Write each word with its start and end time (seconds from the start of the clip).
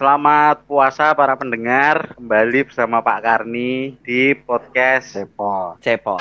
Selamat 0.00 0.64
puasa 0.64 1.12
para 1.12 1.36
pendengar. 1.36 2.16
Kembali 2.16 2.64
bersama 2.64 3.04
Pak 3.04 3.20
Karni 3.20 4.00
di 4.00 4.32
podcast 4.32 5.12
Cepot. 5.12 5.76
Cepot. 5.84 6.16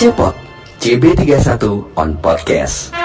Cepot 0.00 0.32
CB31 0.80 1.92
on 1.92 2.16
podcast. 2.24 2.96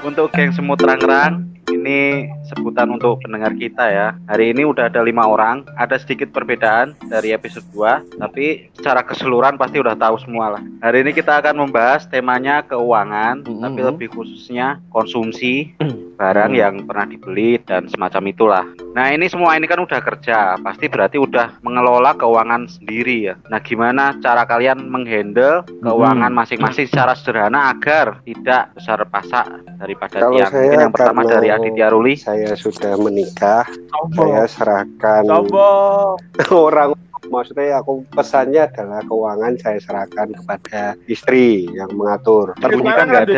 Untuk 0.00 0.32
geng 0.32 0.56
semut 0.56 0.80
rang-rang, 0.80 1.52
ini 1.68 2.32
sebutan 2.46 2.88
untuk 2.88 3.18
pendengar 3.20 3.52
kita 3.52 3.84
ya. 3.86 4.08
Hari 4.26 4.54
ini 4.54 4.62
udah 4.62 4.86
ada 4.86 5.02
lima 5.02 5.26
orang, 5.26 5.66
ada 5.74 5.96
sedikit 5.96 6.30
perbedaan 6.30 6.94
dari 7.06 7.30
episode 7.30 7.66
2, 7.70 8.18
tapi 8.18 8.70
secara 8.74 9.02
keseluruhan 9.02 9.56
pasti 9.56 9.78
udah 9.78 9.94
tahu 9.94 10.16
semua 10.18 10.58
lah. 10.58 10.62
Hari 10.80 11.02
ini 11.02 11.10
kita 11.10 11.38
akan 11.38 11.66
membahas 11.66 12.06
temanya 12.06 12.62
keuangan, 12.62 13.42
Mhm. 13.42 13.62
tapi 13.62 13.80
lebih 13.82 14.08
khususnya 14.12 14.78
konsumsi 14.90 15.74
barang 16.16 16.52
yang 16.52 16.86
pernah 16.86 17.04
dibeli 17.04 17.58
dan 17.60 17.86
semacam 17.86 18.22
itulah. 18.26 18.64
Nah 18.94 19.12
ini 19.12 19.26
semua 19.26 19.52
ini 19.52 19.66
kan 19.66 19.78
udah 19.78 20.00
kerja, 20.00 20.56
pasti 20.56 20.88
berarti 20.88 21.20
udah 21.20 21.60
mengelola 21.60 22.16
keuangan 22.16 22.64
sendiri 22.66 23.28
ya. 23.28 23.34
Nah 23.48 23.60
gimana 23.60 24.16
cara 24.18 24.44
kalian 24.44 24.86
menghandle 24.86 25.66
keuangan 25.82 26.32
masing-masing 26.32 26.88
secara 26.88 27.12
sederhana 27.12 27.68
agar 27.68 28.24
tidak 28.24 28.72
besar 28.72 29.04
pasak 29.04 29.44
daripada 29.76 30.24
Kalau 30.24 30.32
tiang? 30.32 30.50
saya 30.50 30.64
Mungkin 30.66 30.80
yang 30.80 30.94
pertama 30.94 31.20
dari 31.22 31.48
Aditya 31.48 31.86
Ruli. 31.92 32.14
Saya 32.16 32.35
sudah 32.58 32.94
menikah, 33.00 33.64
Sombong. 33.64 34.36
saya 34.36 34.44
serahkan 34.50 35.22
Sombong. 35.24 36.16
orang 36.52 36.92
maksudnya 37.28 37.80
aku 37.80 38.06
pesannya 38.14 38.66
adalah 38.66 39.00
keuangan 39.06 39.52
saya 39.60 39.78
serahkan 39.82 40.32
kepada 40.32 40.94
istri 41.10 41.68
yang 41.74 41.90
mengatur. 41.94 42.54
Terbunyi 42.58 42.90
kan 42.92 43.06
Lanang 43.06 43.08
nggak 43.08 43.22
ada 43.22 43.34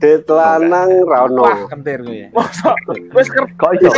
duit 0.00 0.28
lanang. 0.30 0.90
Rano. 1.06 1.42
Wah, 1.44 1.60
kentir 1.68 1.98
gue 2.02 2.26
ya. 2.26 2.28
Masa 2.32 2.72
wis 3.14 3.28
kerja 3.30 3.88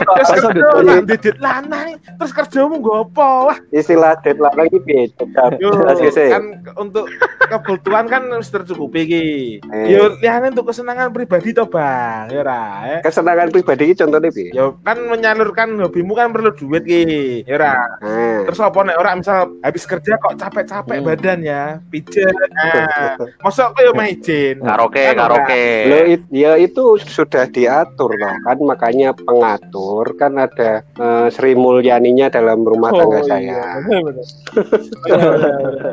dit 1.22 1.38
lanang 1.38 1.98
terus 2.18 2.32
kerjamu 2.34 2.82
gopo 2.82 3.50
wah. 3.50 3.58
Istilah 3.70 4.18
dit 4.22 4.38
lanang? 4.38 4.68
Cekap. 5.18 5.60
Yo, 5.60 5.70
Asih-asih. 5.86 6.30
kan 6.32 6.44
untuk 6.78 7.06
kebutuhan 7.46 8.08
kan 8.08 8.22
harus 8.32 8.48
tercukupi 8.48 9.00
iki. 9.06 9.26
Eh. 9.60 9.94
Yo 9.94 10.16
liyane 10.18 10.52
untuk 10.54 10.72
kesenangan 10.72 11.12
pribadi 11.12 11.52
to, 11.52 11.68
Bang. 11.68 12.32
Ya 12.32 12.40
ora, 12.42 12.64
eh. 12.88 13.00
Kesenangan 13.04 13.52
pribadi 13.52 13.92
iki 13.92 14.00
contohnya 14.00 14.30
piye? 14.32 14.50
Yo 14.56 14.80
kan 14.82 14.98
menyalurkan 15.06 15.76
hobimu 15.78 16.16
kan 16.16 16.32
perlu 16.32 16.50
duit 16.56 16.82
ki. 16.84 17.04
Ya 17.46 17.56
ora. 17.60 17.74
Nah, 18.02 18.40
Terus 18.48 18.60
apa 18.60 18.78
nek 18.82 18.96
ora 18.98 19.11
misal 19.14 19.38
habis 19.60 19.82
kerja 19.82 20.16
kok 20.16 20.34
capek-capek 20.34 20.98
Hmm. 20.98 21.06
badan 21.06 21.40
ya, 21.40 21.62
pijet. 21.86 22.30
Nah, 22.30 23.16
mosok 23.40 23.72
kok 23.72 23.82
yo 23.82 23.92
main 23.92 24.14
izin. 24.14 24.58
Karaoke, 24.58 25.02
Kan 25.02 25.16
karaoke. 25.16 25.66
Lo 25.86 25.96
it- 26.04 26.30
ya 26.30 26.52
itu 26.54 26.82
sudah 26.98 27.44
diatur 27.46 28.12
loh 28.12 28.34
kan 28.42 28.58
makanya 28.60 29.12
pengatur 29.12 30.12
kan 30.14 30.36
ada 30.36 30.80
eh, 30.84 31.26
Sri 31.28 31.52
Mulyaninya 31.52 32.28
dalam 32.28 32.62
rumah 32.62 32.90
tangga 32.90 33.18
Oh, 33.18 33.24
saya. 33.24 33.40
iya, 33.42 33.82
bener-bener. 33.82 34.26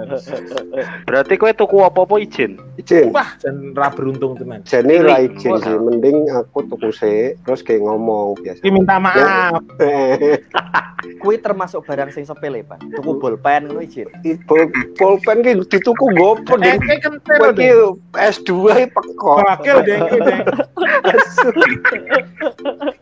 Berarti 1.06 1.34
kowe 1.36 1.52
tuku 1.52 1.78
apa-apa 1.80 2.16
izin? 2.18 2.58
Izin. 2.76 3.12
Wah, 3.12 3.36
ra 3.74 3.90
beruntung 3.90 4.36
tenan. 4.36 4.62
Jadi 4.64 4.88
Ini 4.90 5.04
lah 5.04 5.20
izin 5.22 5.54
sih, 5.58 5.76
mending 5.76 6.18
aku 6.30 6.66
tuku 6.66 6.90
sih, 6.92 7.20
terus 7.40 7.62
kayak 7.62 7.84
ngomong 7.84 8.40
biasa. 8.40 8.62
Minta 8.66 8.98
maaf. 8.98 9.62
Kui 11.22 11.36
termasuk 11.38 11.84
barang 11.84 12.12
sing 12.12 12.24
sepele, 12.24 12.62
Pak. 12.62 12.80
Tuku 12.92 13.09
bolpen 13.18 13.66
ngono 13.66 13.82
izin. 13.82 14.06
Pol 14.46 14.70
pulpen 15.00 15.42
ki 15.42 15.58
dituku 15.66 16.06
gopo 16.14 16.54
ding. 16.60 16.78
Kowe 17.26 17.50
ki 17.56 17.70
S2 18.14 18.50
iki 18.70 18.86
pekok. 18.94 19.38
Bakil 19.42 19.78
deh, 19.88 20.00
iki 20.00 20.20
deh. 20.22 20.40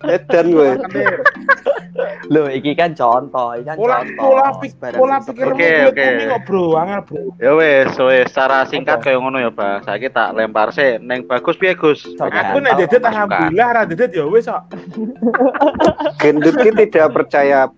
Edan 0.08 0.46
kowe. 0.54 0.72
Loh, 2.28 2.46
iki 2.52 2.76
kan 2.76 2.94
contoh, 2.94 3.56
iki 3.58 3.66
kan 3.66 3.76
Pola 3.80 4.04
contoh. 4.04 4.22
pola 4.22 4.48
pik 4.62 4.72
Barang 4.78 5.00
pola 5.00 5.18
pikir 5.24 5.46
oke. 5.50 5.70
kumi 5.96 6.24
kok 6.28 6.42
bro, 6.46 6.64
angel 6.78 7.02
bro. 7.08 7.22
Ya 7.42 7.52
wes, 7.56 7.90
wes 7.98 8.28
secara 8.30 8.68
singkat 8.68 9.00
Apa? 9.00 9.06
kayak 9.10 9.18
ngono 9.18 9.38
ya, 9.42 9.50
Bang. 9.50 9.82
Saiki 9.82 10.12
tak 10.12 10.36
lempar 10.36 10.70
sih 10.70 11.00
neng 11.02 11.26
bagus 11.26 11.58
piye, 11.58 11.74
Gus? 11.74 12.06
Aku 12.20 12.60
nek 12.62 12.78
dedet 12.78 13.02
alhamdulillah, 13.02 13.68
ra 13.74 13.82
dedet 13.88 14.12
ya 14.14 14.28
wis 14.28 14.46
kok. 14.46 14.62
Gendut 16.20 16.56
ki 16.60 16.70
tidak 16.78 17.08
percaya 17.16 17.72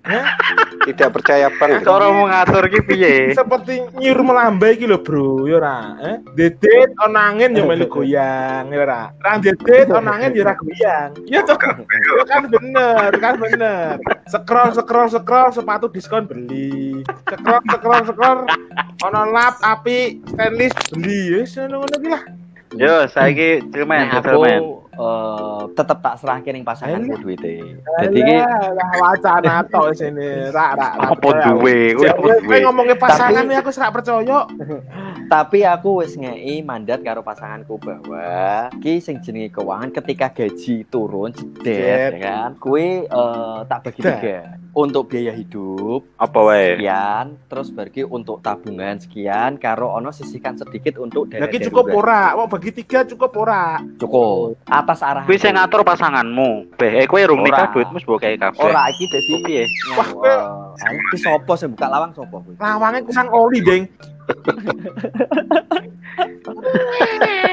tidak 0.83 1.09
percaya 1.13 1.47
bang. 1.55 1.79
Cara 1.79 2.08
mengatur 2.13 2.63
ki 2.69 2.79
piye? 2.85 3.15
Seperti 3.39 3.83
nyur 3.97 4.19
melambai 4.25 4.77
iki 4.77 4.85
lho 4.89 4.99
bro, 5.01 5.45
ya 5.45 5.55
ora. 5.59 5.77
Eh, 6.01 6.17
dedet 6.33 6.91
ana 6.97 7.33
angin 7.33 7.57
ya 7.57 7.63
melu 7.65 7.85
goyang, 7.89 8.69
ya 8.71 8.79
ora. 8.79 9.01
Ra 9.21 9.37
dedet 9.37 9.87
ana 9.89 10.17
angin 10.17 10.33
ya 10.33 10.43
ora 10.45 10.53
goyang. 10.57 11.09
Ya 11.33 11.45
toh. 11.45 11.57
Ya 11.59 12.23
kan 12.25 12.49
bener, 12.49 13.11
kan 13.21 13.33
bener. 13.37 14.01
Scroll 14.25 14.73
scroll 14.73 15.09
scroll 15.13 15.49
sepatu 15.53 15.85
diskon 15.93 16.25
beli. 16.25 17.05
Scroll 17.29 17.61
scroll 17.69 18.03
scroll 18.09 18.39
ana 19.05 19.21
lap 19.29 19.61
api 19.61 20.23
stainless 20.25 20.73
beli. 20.89 21.43
Wis 21.43 21.53
ngono-ngono 21.57 21.95
iki 22.01 22.09
lah. 22.09 22.23
Yo, 22.77 23.09
saiki 23.09 23.65
Cilmen, 23.73 24.13
Nah, 24.13 24.21
Cilmen. 24.99 25.39
eh, 25.39 25.63
tetep 25.73 25.97
tak 26.03 26.15
serahke 26.19 26.49
ning 26.51 26.67
pasanganku 26.67 27.15
Alah. 27.15 27.21
duwite. 27.23 27.53
Dadi 27.79 28.19
iki 28.19 28.35
wacana 28.99 29.55
tok 29.71 29.87
sini. 29.95 30.29
Ra 30.51 30.75
ra 30.75 30.87
ra. 30.93 31.05
Apa 31.15 31.29
duwe? 31.47 31.95
Kowe 31.95 32.57
ngomongin 32.59 32.99
pasangan 32.99 33.47
Tapi- 33.47 33.55
aku 33.55 33.69
serak 33.71 33.91
percaya. 33.95 34.39
tapi 35.29 35.61
aku 35.61 36.01
wis 36.01 36.17
ngei 36.17 36.59
mandat 36.59 36.99
karo 36.99 37.21
pasanganku 37.21 37.77
bahwa 37.77 38.65
ki 38.81 38.97
sing 38.97 39.21
jenenge 39.21 39.53
keuangan 39.53 39.93
ketika 39.93 40.33
gaji 40.33 40.81
turun 40.83 41.29
jedet 41.29 42.17
ya 42.17 42.17
kan 42.17 42.57
kue 42.57 43.05
eh, 43.05 43.57
tak 43.69 43.85
bagi 43.85 44.01
tiga 44.01 44.57
untuk 44.79 45.07
biaya 45.07 45.31
hidup 45.31 46.03
Apa 46.15 46.39
wae? 46.39 46.79
sekian 46.79 47.35
terus 47.45 47.67
bagi 47.69 48.01
untuk 48.01 48.39
tabungan 48.39 48.95
sekian 48.95 49.55
karo 49.55 49.91
ono 49.91 50.09
sisihkan 50.09 50.55
sedikit 50.55 50.97
untuk 50.97 51.27
dana 51.27 51.43
Lagi 51.43 51.59
cukup 51.67 51.91
ora? 51.91 52.33
Mau 52.33 52.47
bagi 52.47 52.71
tiga 52.71 53.03
cukup 53.03 53.31
ora? 53.35 53.77
cukup 53.99 54.55
atas 54.63 54.99
arah 55.03 55.23
Kuwi 55.27 55.35
sing 55.35 55.53
ngatur 55.53 55.83
pasanganmu. 55.83 56.79
Beh, 56.79 57.03
eh, 57.03 57.05
kowe 57.05 57.19
rung 57.19 57.43
nikah 57.43 57.67
duitmu 57.69 57.99
mbok 57.99 58.17
kae 58.23 58.35
kabeh. 58.35 58.63
ora 58.63 58.87
iki 58.87 59.03
dadi 59.05 59.33
Piye? 59.43 59.63
Wah, 59.93 60.09
eh, 60.23 60.39
iki 61.11 61.17
sopo 61.19 61.51
sing 61.53 61.75
buka 61.75 61.91
lawang 61.91 62.15
sopo 62.15 62.39
kuwi 62.39 62.55
Lawangnya 62.57 63.03
kusang 63.03 63.27
oli 63.29 63.59
deng. 63.59 63.83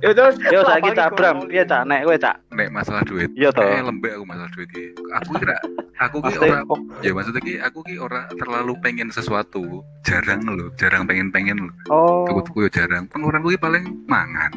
Ya 0.00 0.10
terus. 0.16 0.36
Yo 0.48 0.64
saiki 0.64 0.90
Cak 0.96 1.12
Bram, 1.12 1.44
piye 1.44 1.64
Cak? 1.68 1.84
Nek 1.84 2.08
kowe 2.08 2.16
Cak? 2.16 2.36
nek 2.60 2.68
masalah 2.72 3.02
duit. 3.08 3.30
Iya 3.36 3.52
toh. 3.52 3.64
eh 3.64 3.80
lembek 3.80 4.12
aku 4.16 4.24
masalah 4.28 4.50
duit 4.52 4.68
ki 4.68 4.84
aku 5.16 5.30
kira 5.40 5.56
aku 5.96 6.16
ki 6.24 6.34
ora 6.40 6.60
ya 7.00 7.10
maksudnya 7.16 7.40
ki 7.40 7.54
aku 7.60 7.78
ki 7.84 7.96
ora 7.96 8.28
terlalu 8.36 8.72
pengen 8.84 9.08
sesuatu. 9.08 9.84
Jarang 10.04 10.44
loh 10.44 10.72
jarang 10.76 11.04
pengen 11.08 11.32
pengen 11.32 11.68
loh 11.68 11.74
oh, 11.92 12.24
tuku 12.28 12.40
tuku 12.52 12.58
yo 12.66 12.70
jarang. 12.72 13.04
Pengeluaranku 13.08 13.56
ki 13.56 13.60
paling 13.60 13.84
mangan. 14.08 14.52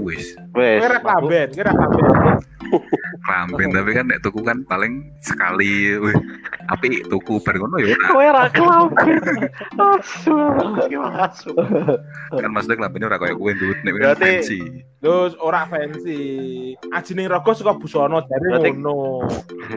Wis 0.00 0.36
wes. 0.54 0.80
Kira 0.80 0.98
kaben, 0.98 1.48
kira 1.50 1.70
kaben. 1.70 2.04
ramben 3.22 3.68
tapi 3.70 3.92
kan 3.92 4.08
nek 4.08 4.18
tuku 4.18 4.40
kan 4.40 4.64
paling 4.64 5.12
sekali 5.20 5.92
wih 5.94 6.16
tapi 6.66 7.04
tuku 7.04 7.36
bar 7.38 7.54
ngono 7.54 7.76
ya 7.78 7.92
ora. 7.92 8.08
Kowe 8.08 8.26
ra 8.26 8.44
kelamben. 8.48 9.22
Asu, 9.78 11.52
kan 12.32 12.48
maksudnya 12.50 12.76
kelambine 12.78 13.04
ora 13.06 13.16
koyo 13.16 13.36
kowe 13.36 13.52
duit 13.52 13.78
nek 13.82 13.92
Berarti- 13.94 14.40
fancy 14.40 14.60
Terus 15.02 15.34
ora 15.36 15.66
fancy. 15.66 16.22
Aji 16.88 17.12
ning 17.12 17.26
rogo 17.26 17.50
busono 17.76 18.22
dari 18.22 18.46
Berarti- 18.48 18.72
ngono. 18.72 19.26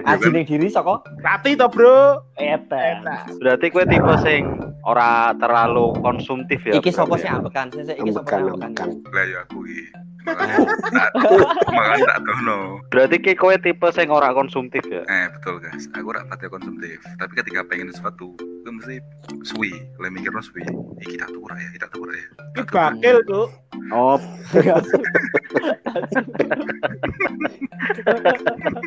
aji 0.06 0.28
ning 0.30 0.46
diri 0.46 0.70
saka 0.70 1.02
Rati 1.20 1.54
to, 1.54 1.68
Bro. 1.68 2.22
eta 2.38 3.02
Berarti 3.36 3.66
kowe 3.70 3.84
tipe 3.84 4.14
sing 4.22 4.42
ora 4.82 5.34
terlalu 5.36 5.98
konsumtif 6.00 6.62
ya. 6.64 6.78
iki 6.78 6.90
sapa 6.90 7.18
ya? 7.18 7.22
sing 7.22 7.32
ambekan 7.34 7.68
sing 7.74 7.84
iki 7.92 8.12
sapa 8.14 8.38
Ambekan, 8.38 8.40
sing 8.40 8.64
ambekan 8.64 8.88
ambekan. 8.96 9.12
lah 9.12 9.26
ya 9.26 9.40
aku 9.44 9.60
ki 9.66 9.82
makanya 10.26 12.06
tak- 12.08 12.24
tono 12.24 12.58
Berarti 12.90 13.16
ki 13.20 13.34
kowe 13.36 13.56
tipe 13.56 13.88
sing 13.92 14.08
ora 14.08 14.32
konsumtif 14.32 14.82
ya. 14.86 15.04
Eh 15.06 15.28
betul 15.30 15.60
guys, 15.60 15.86
aku 15.92 16.08
ora 16.08 16.24
pati 16.24 16.48
konsumtif. 16.48 16.98
Tapi 17.16 17.34
ketika 17.36 17.62
pengen 17.64 17.90
sesuatu, 17.90 18.34
itu 18.34 18.70
mesti 18.70 18.98
suwi. 19.44 19.72
Le 19.98 20.08
mikirno 20.08 20.40
suwi. 20.40 20.64
Iki 21.00 21.16
tak 21.16 21.30
tuku 21.30 21.46
ya, 21.46 21.68
iki 21.68 21.78
tak 21.78 21.92
tuku 21.92 22.04
ra 22.04 22.14
ya. 22.14 22.28
Ki 22.56 22.62
bakil, 22.66 23.18
Cuk. 23.26 23.50
Oh, 23.88 24.18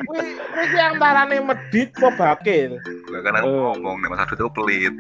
Kuwi 0.01 0.27
kuwi 0.35 0.67
ki 0.67 0.79
antarane 0.81 1.37
medit 1.41 1.91
apa 1.95 2.11
bakil? 2.17 2.81
Lah 3.09 3.21
kan 3.21 3.35
aku 3.37 3.49
ngomong 3.49 3.97
nek 4.01 4.11
masalah 4.11 4.29
duit 4.29 4.41
itu 4.41 4.51
pelit. 4.51 4.95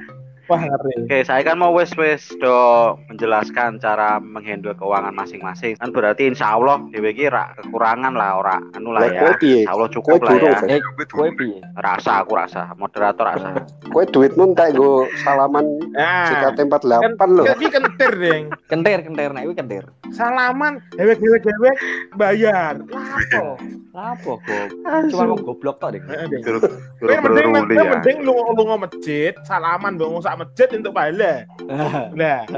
Wah, 0.48 0.64
ngeri. 0.64 1.04
Oke, 1.04 1.18
saya 1.28 1.44
kan 1.44 1.60
mau 1.60 1.76
wes 1.76 1.92
wes 2.00 2.24
do 2.40 2.96
menjelaskan 3.12 3.76
cara 3.84 4.16
menghandle 4.16 4.72
keuangan 4.72 5.12
masing-masing. 5.12 5.76
Kan 5.76 5.92
berarti 5.92 6.32
insya 6.32 6.56
Allah 6.56 6.80
dewe 6.88 7.12
ki 7.12 7.28
ra 7.28 7.52
kekurangan 7.60 8.16
lah 8.16 8.40
ora 8.40 8.56
anu 8.72 8.96
lah 8.96 9.12
ya. 9.12 9.36
Insya 9.36 9.76
Allah 9.76 9.88
cukup 9.92 10.24
lah 10.24 10.40
ya. 10.40 10.56
Eh, 10.64 10.80
kowe 11.12 11.28
piye? 11.36 11.60
Rasa 11.76 12.24
aku 12.24 12.32
rasa, 12.32 12.72
moderator 12.80 13.28
rasa. 13.28 13.60
Kowe 13.92 14.08
duitmu 14.08 14.56
entek 14.56 14.72
nggo 14.72 15.04
salaman 15.20 15.68
Nah, 15.92 16.30
JKT48 16.30 17.20
lho. 17.34 17.44
kan 17.44 17.56
iki 17.58 17.68
kentir, 17.68 18.12
Ding. 18.16 18.44
Kentir, 18.70 18.98
kentir, 19.02 19.30
nek 19.34 19.44
kuwi 19.50 19.56
kentir. 19.56 19.84
Salaman 20.14 20.80
dewek-dewek-dewek 20.96 21.76
bayar. 22.16 22.78
Lapo? 22.88 23.58
Lapo, 23.92 24.32
Gob? 24.46 24.68
Cuma 25.10 25.34
mau 25.34 25.38
goblok 25.42 25.76
tok, 25.82 25.96
Ding. 25.96 26.04
Mending 26.06 27.50
ya. 27.74 27.98
mending 27.98 28.18
lu 28.22 28.36
lu 28.54 28.62
masjid, 28.78 29.34
salaman 29.42 29.98
mbok 29.98 30.22
sak 30.38 30.46
masjid 30.46 30.68
untuk 30.78 30.94
bala. 30.94 31.34
Nah, 32.18 32.46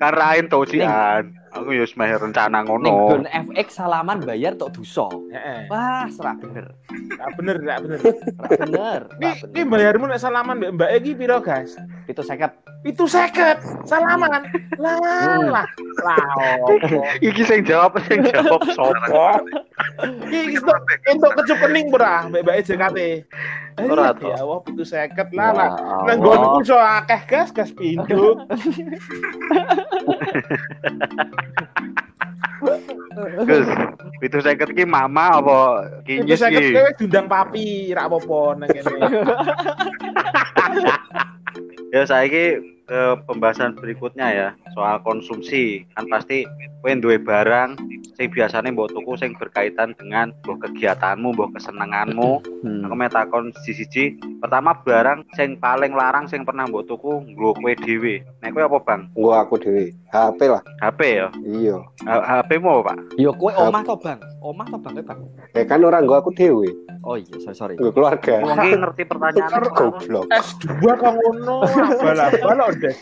Kan 0.00 0.12
rain 0.16 0.48
tau 0.48 0.64
cian. 0.64 1.36
Aku 1.50 1.74
yo 1.74 1.82
meh 1.98 2.14
rencana 2.14 2.62
Ning 2.62 2.70
ngono. 2.70 3.10
gon 3.10 3.26
FX 3.26 3.82
salaman 3.82 4.22
bayar 4.22 4.54
tok 4.54 4.70
dosa. 4.70 5.10
heeh. 5.34 5.66
Wah, 5.66 6.06
serak 6.06 6.38
bener. 6.38 6.70
Gak 7.10 7.30
bener, 7.34 7.56
gak 7.58 7.78
bener. 7.82 7.98
Serak 7.98 8.62
bener. 8.62 9.00
Bener. 9.18 9.66
bayarmu 9.66 10.06
nek 10.06 10.22
salaman 10.22 10.62
mbak 10.62 11.02
iki 11.02 11.18
piro, 11.18 11.42
guys? 11.42 11.74
Itu 12.10 12.26
seket. 12.26 12.50
Itu 12.82 13.06
seket 13.06 13.62
salaman. 13.86 14.50
Lah, 14.82 14.98
lah. 15.38 15.66
Lah. 16.02 16.58
Iki 17.22 17.42
sing 17.46 17.62
jawab 17.62 17.94
sing 18.10 18.26
jawab 18.26 18.66
sopo? 18.74 19.38
Iki 20.26 20.58
untuk 20.58 20.78
untuk 21.06 21.30
kecup 21.38 21.58
kening 21.62 21.86
ora 21.94 22.26
mbek 22.26 22.66
JKT. 22.66 22.98
Ora, 23.86 24.10
ya 24.18 24.42
Allah, 24.42 24.58
itu 24.66 24.82
seket 24.82 25.30
lah 25.30 25.50
lah. 25.54 25.70
Nang 26.10 26.18
nggonku 26.18 26.66
iso 26.66 26.74
akeh 26.74 27.22
gas, 27.30 27.54
gas 27.54 27.70
pindho. 27.70 28.42
Gus, 33.46 33.66
itu 34.20 34.38
seket 34.42 34.70
ki 34.76 34.84
mama 34.84 35.40
apa 35.40 35.58
Itu 36.04 36.26
kinyis 36.26 36.42
seket 36.42 36.60
ki? 36.60 36.74
diundang 36.98 37.30
papi, 37.30 37.94
ra 37.94 38.10
apa-apa 38.10 38.58
nang 38.58 38.68
kene. 38.68 38.98
Ya 41.90 42.06
saiki 42.06 42.62
eh, 42.86 43.14
pembahasan 43.26 43.74
berikutnya 43.74 44.26
ya 44.30 44.48
soal 44.78 45.02
konsumsi 45.02 45.82
kan 45.98 46.06
pasti 46.06 46.46
kowe 46.82 46.94
duwe 46.94 47.18
barang 47.18 47.74
sing 48.20 48.28
biasanya 48.28 48.68
mbok 48.68 48.92
tuku 48.92 49.16
sing 49.16 49.32
berkaitan 49.40 49.96
dengan 49.96 50.28
mbok 50.44 50.68
kegiatanmu, 50.68 51.32
mbok 51.32 51.56
kesenenganmu. 51.56 52.44
Hmm. 52.60 52.84
Aku 52.84 52.92
mau 52.92 53.08
takon 53.08 53.48
siji 53.64 54.20
Pertama 54.44 54.76
barang 54.84 55.24
sing 55.32 55.56
paling 55.56 55.96
larang 55.96 56.28
sing 56.28 56.44
pernah 56.44 56.68
mbok 56.68 56.84
tuku 56.84 57.24
nggo 57.32 57.56
kowe 57.56 57.72
dhewe. 57.80 58.20
Nek 58.44 58.52
kowe 58.52 58.68
apa, 58.68 58.78
Bang? 58.84 59.00
Nggo 59.16 59.32
aku 59.32 59.56
dhewe. 59.56 59.96
HP 60.12 60.40
lah. 60.52 60.62
HP 60.84 61.00
ya? 61.16 61.28
Iya. 61.48 61.76
HP 62.04 62.60
mu 62.60 62.76
apa, 62.76 62.92
Pak? 62.92 62.96
Yo 63.16 63.32
kowe 63.32 63.50
omah 63.56 63.82
to, 63.88 63.96
Bang? 63.96 64.20
Omah 64.44 64.66
to, 64.68 64.76
Bang? 64.76 64.92
Kowe, 65.00 65.04
Bang? 65.08 65.18
Ya 65.56 65.64
kan 65.64 65.80
orang 65.80 66.04
nggo 66.04 66.20
aku 66.20 66.30
dhewe. 66.36 66.68
Oh 67.00 67.16
iya, 67.16 67.32
sorry, 67.40 67.56
sorry. 67.56 67.74
Nggo 67.74 67.90
keluarga. 67.90 68.44
Wong 68.44 68.60
iki 68.60 68.76
ngerti 68.76 69.02
pertanyaan 69.04 69.62
Goblok. 69.66 70.28
S2 70.28 70.68
kok 70.84 71.12
ngono, 71.12 71.64
abal-abal 71.64 72.56
kok, 72.60 72.70
Dek. 72.78 72.96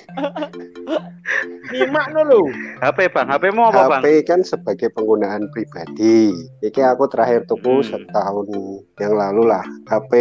Nyimak 1.69 2.07
no 2.11 2.21
lho. 2.23 2.41
HP, 2.81 3.11
Bang. 3.11 3.27
HP 3.27 3.45
mu 3.51 3.67
apa, 3.67 3.91
Bang? 3.91 4.01
HP 4.01 4.25
kan 4.25 4.41
sebagai 4.41 4.89
penggunaan 4.89 5.51
pribadi. 5.51 6.33
Iki 6.63 6.81
aku 6.81 7.05
terakhir 7.07 7.45
tuku 7.45 7.83
Hmm. 7.83 7.85
setahun 7.85 8.49
yang 8.97 9.13
lalu 9.13 9.43
lah. 9.45 9.61
HP 9.85 10.13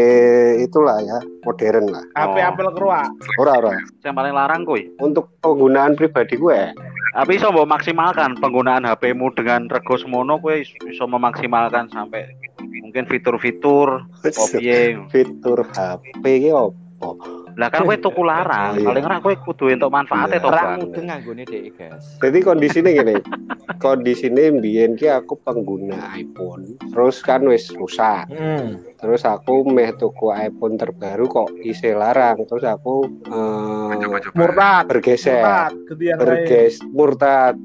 itulah 0.60 1.00
ya, 1.00 1.16
modern 1.44 1.88
lah. 1.88 2.04
HP 2.14 2.36
Oh. 2.36 2.48
Apple 2.50 2.70
Kroa. 2.74 3.04
Ora 3.38 3.54
ora. 3.58 3.72
Yang 4.02 4.16
paling 4.16 4.34
larang 4.34 4.62
kowe. 4.64 4.82
Untuk 5.00 5.38
penggunaan 5.40 5.94
pribadi 5.94 6.36
gue, 6.36 6.62
Tapi 7.10 7.34
iso 7.34 7.50
mbok 7.50 7.66
maksimalkan 7.68 8.38
penggunaan 8.38 8.86
HP-mu 8.86 9.34
dengan 9.34 9.66
rego 9.66 9.98
semono 9.98 10.38
kowe 10.38 10.54
is- 10.54 10.70
iso 10.86 11.10
memaksimalkan 11.10 11.90
sampai 11.90 12.30
mungkin 12.88 13.04
fitur-fitur 13.04 14.08
kopiye. 14.24 14.96
fitur 15.12 15.60
HP 15.68 16.24
iki 16.24 16.56
opo? 16.56 17.20
Lah 17.58 17.74
kan 17.74 17.84
kowe 17.84 17.98
tuku 17.98 18.22
larang, 18.22 18.78
iya. 18.78 18.86
paling 18.86 19.04
ora 19.04 19.18
kowe 19.18 19.34
kudu 19.34 19.74
entuk 19.74 19.90
manfaate 19.90 20.38
Iya. 20.38 20.46
to, 20.46 20.48
Orang 20.48 20.66
Bang. 20.66 20.80
mudeng 20.88 21.06
nganggone 21.10 21.44
dhek, 21.44 21.74
guys. 21.74 22.06
Jadi 22.22 22.38
kondisinya 22.46 22.92
gini, 22.94 23.16
kondisinya 23.78 24.44
mbiyen 24.54 24.94
ki 24.94 25.10
aku 25.10 25.42
pengguna 25.42 26.14
iPhone, 26.14 26.78
terus 26.94 27.18
kan 27.20 27.42
wis 27.50 27.74
rusak. 27.74 28.30
Hmm. 28.30 28.78
Terus 28.98 29.22
aku 29.24 29.62
meh 29.64 29.94
tuku 29.94 30.30
iPhone 30.30 30.74
terbaru 30.76 31.26
kok 31.26 31.50
isih 31.62 31.94
larang, 31.94 32.42
terus 32.44 32.66
aku 32.66 33.06
Coba-coba. 33.88 34.34
Murtad. 34.34 34.84
bergeser, 34.90 35.38
Murtad. 35.38 35.72
Berges 36.18 36.76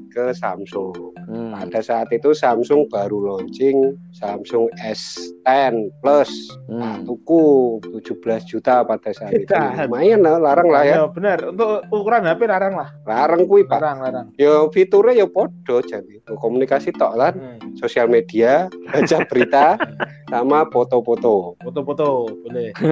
ke 0.09 0.29
Samsung. 0.31 0.93
Hmm. 1.23 1.55
Pada 1.55 1.79
saat 1.79 2.11
itu 2.11 2.35
Samsung 2.35 2.85
baru 2.85 3.17
launching 3.25 3.95
Samsung 4.11 4.69
S10 4.77 5.73
Plus. 5.97 6.29
Nah, 6.67 6.99
Hmm. 6.99 7.07
tuku 7.07 7.41
17 7.81 8.43
juta 8.45 8.83
pada 8.83 9.09
saat 9.09 9.33
itu. 9.33 9.49
Lumayan 9.49 10.21
lah, 10.21 10.37
larang 10.37 10.69
lah 10.69 10.83
ya. 10.83 10.95
Ya 10.95 11.05
bener, 11.07 11.49
untuk 11.49 11.81
ukuran 11.89 12.23
HP 12.23 12.45
larang 12.45 12.75
lah. 12.75 12.89
Larang 13.03 13.47
kuwi, 13.47 13.63
Pak. 13.63 13.79
Larang, 13.79 13.97
larang. 14.01 14.27
Ya 14.35 14.67
fiturnya 14.69 15.17
ya 15.17 15.27
podo 15.27 15.81
jadi. 15.81 16.21
Komunikasi 16.29 16.93
tok 16.93 17.15
lan, 17.15 17.33
Hmm. 17.33 17.73
sosial 17.73 18.05
media, 18.05 18.67
baca 18.85 19.17
berita, 19.25 19.79
sama 20.31 20.67
foto-foto. 20.69 21.22
Foto-foto 21.61 22.27
boleh. 22.43 22.69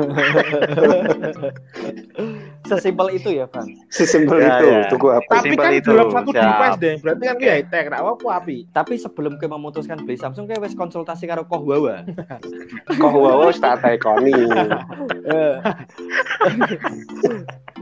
Sesimpel 2.69 3.07
itu 3.19 3.29
ya, 3.35 3.45
Bang. 3.51 3.67
Sesimpel 3.91 4.39
Ya, 4.39 4.57
itu, 4.57 4.65
ya. 4.69 4.81
tuku 4.87 5.07
apa? 5.11 5.27
Tapi 5.41 5.49
Simpel 5.51 5.63
kan 5.65 5.71
itu, 5.75 5.89
dalam 5.91 6.07
satu 6.13 6.29
siap. 6.31 6.43
device 6.45 6.77
deh. 6.79 6.95
Berarti 7.03 7.23
kan 7.27 7.35
kayak 7.35 7.53
high 7.53 7.67
tech, 7.67 7.85
rak 7.91 8.01
apa 8.01 8.27
api. 8.39 8.57
Tapi 8.71 8.93
sebelum 8.95 9.35
kowe 9.35 9.49
memutuskan 9.51 9.97
beli 10.05 10.15
Samsung, 10.15 10.45
kowe 10.47 10.57
wis 10.63 10.77
konsultasi 10.77 11.27
karo 11.27 11.43
Koh 11.43 11.61
Wawa. 11.65 12.05
Kok 13.01 13.15
wae 13.17 13.51
tak 13.59 13.83
tekoni. 13.83 14.31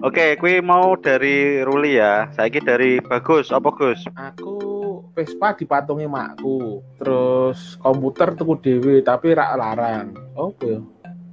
Oke, 0.08 0.40
kowe 0.40 0.54
mau 0.64 0.96
dari 0.96 1.62
Ruli 1.62 2.00
ya. 2.00 2.32
Saiki 2.34 2.64
dari 2.64 2.98
Bagus, 3.04 3.52
apa 3.52 3.70
Gus? 3.76 4.00
Aku 4.16 4.79
Vespa 5.14 5.54
dipatungi 5.54 6.06
makku. 6.06 6.84
Terus 6.98 7.76
komputer 7.78 8.36
tuku 8.36 8.54
dhewe 8.60 8.96
tapi 9.02 9.34
rak 9.34 9.52
larang. 9.56 10.14
Oke. 10.36 10.68
ya? 10.70 10.80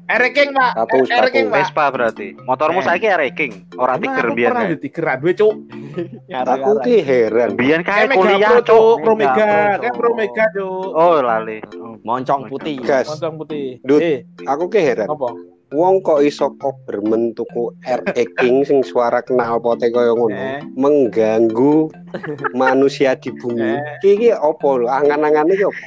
Ereking, 0.06 0.54
Pak. 0.54 0.86
Satu, 0.86 1.02
Ereking. 1.10 1.50
Pak. 1.50 1.66
Vespa 1.66 1.84
berarti. 1.90 2.38
Motormu 2.46 2.78
Eh. 2.78 2.86
saiki 2.86 3.10
King, 3.34 3.52
ora 3.74 3.98
Emang 3.98 4.14
tiger 4.14 4.26
aku 4.30 4.36
biyen. 4.38 4.70
di 4.70 4.76
tiger 4.78 5.06
duwe, 5.18 5.32
Cuk. 5.34 5.54
Aku 6.54 6.70
ki 6.78 6.96
heran. 7.02 7.50
Biyen 7.58 7.82
kae 7.82 8.06
Kayak 8.06 8.14
kuliah, 8.14 8.50
Cuk. 8.62 8.70
Cuk. 8.70 8.94
Pro 9.02 9.14
Mega 9.18 9.34
Mega. 9.34 9.34
Pro, 9.34 9.50
Kayak 9.50 9.80
Cuk. 9.82 9.94
Pro 9.98 10.10
Mega, 10.14 10.44
Cuk. 10.54 10.86
Oh, 10.94 11.18
lali. 11.18 11.58
Moncong 12.06 12.46
putih. 12.46 12.78
Gas. 12.86 13.10
Moncong 13.10 13.34
putih. 13.42 13.82
Dut. 13.82 13.98
Eh, 13.98 14.22
Aku 14.46 14.70
ki 14.70 14.78
heran. 14.78 15.10
apa? 15.10 15.28
Wong 15.76 16.00
kok 16.00 16.24
iso 16.24 16.56
kok 16.56 16.72
bermentuku 16.88 17.76
RE 17.84 18.24
King 18.40 18.64
sing 18.64 18.80
suara 18.80 19.20
kenal 19.20 19.60
pote 19.60 19.92
kaya 19.92 20.16
ngono. 20.16 20.32
Eh. 20.32 20.64
Mengganggu 20.72 21.92
manusia 22.56 23.12
di 23.20 23.28
bumi. 23.36 23.76
Eh. 23.76 24.00
Ki 24.00 24.16
ki 24.16 24.32
opo 24.32 24.80
lho? 24.80 24.88
Angan-angane 24.88 25.52
ki 25.52 25.68
opo? 25.68 25.84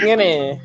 Ngene. 0.00 0.56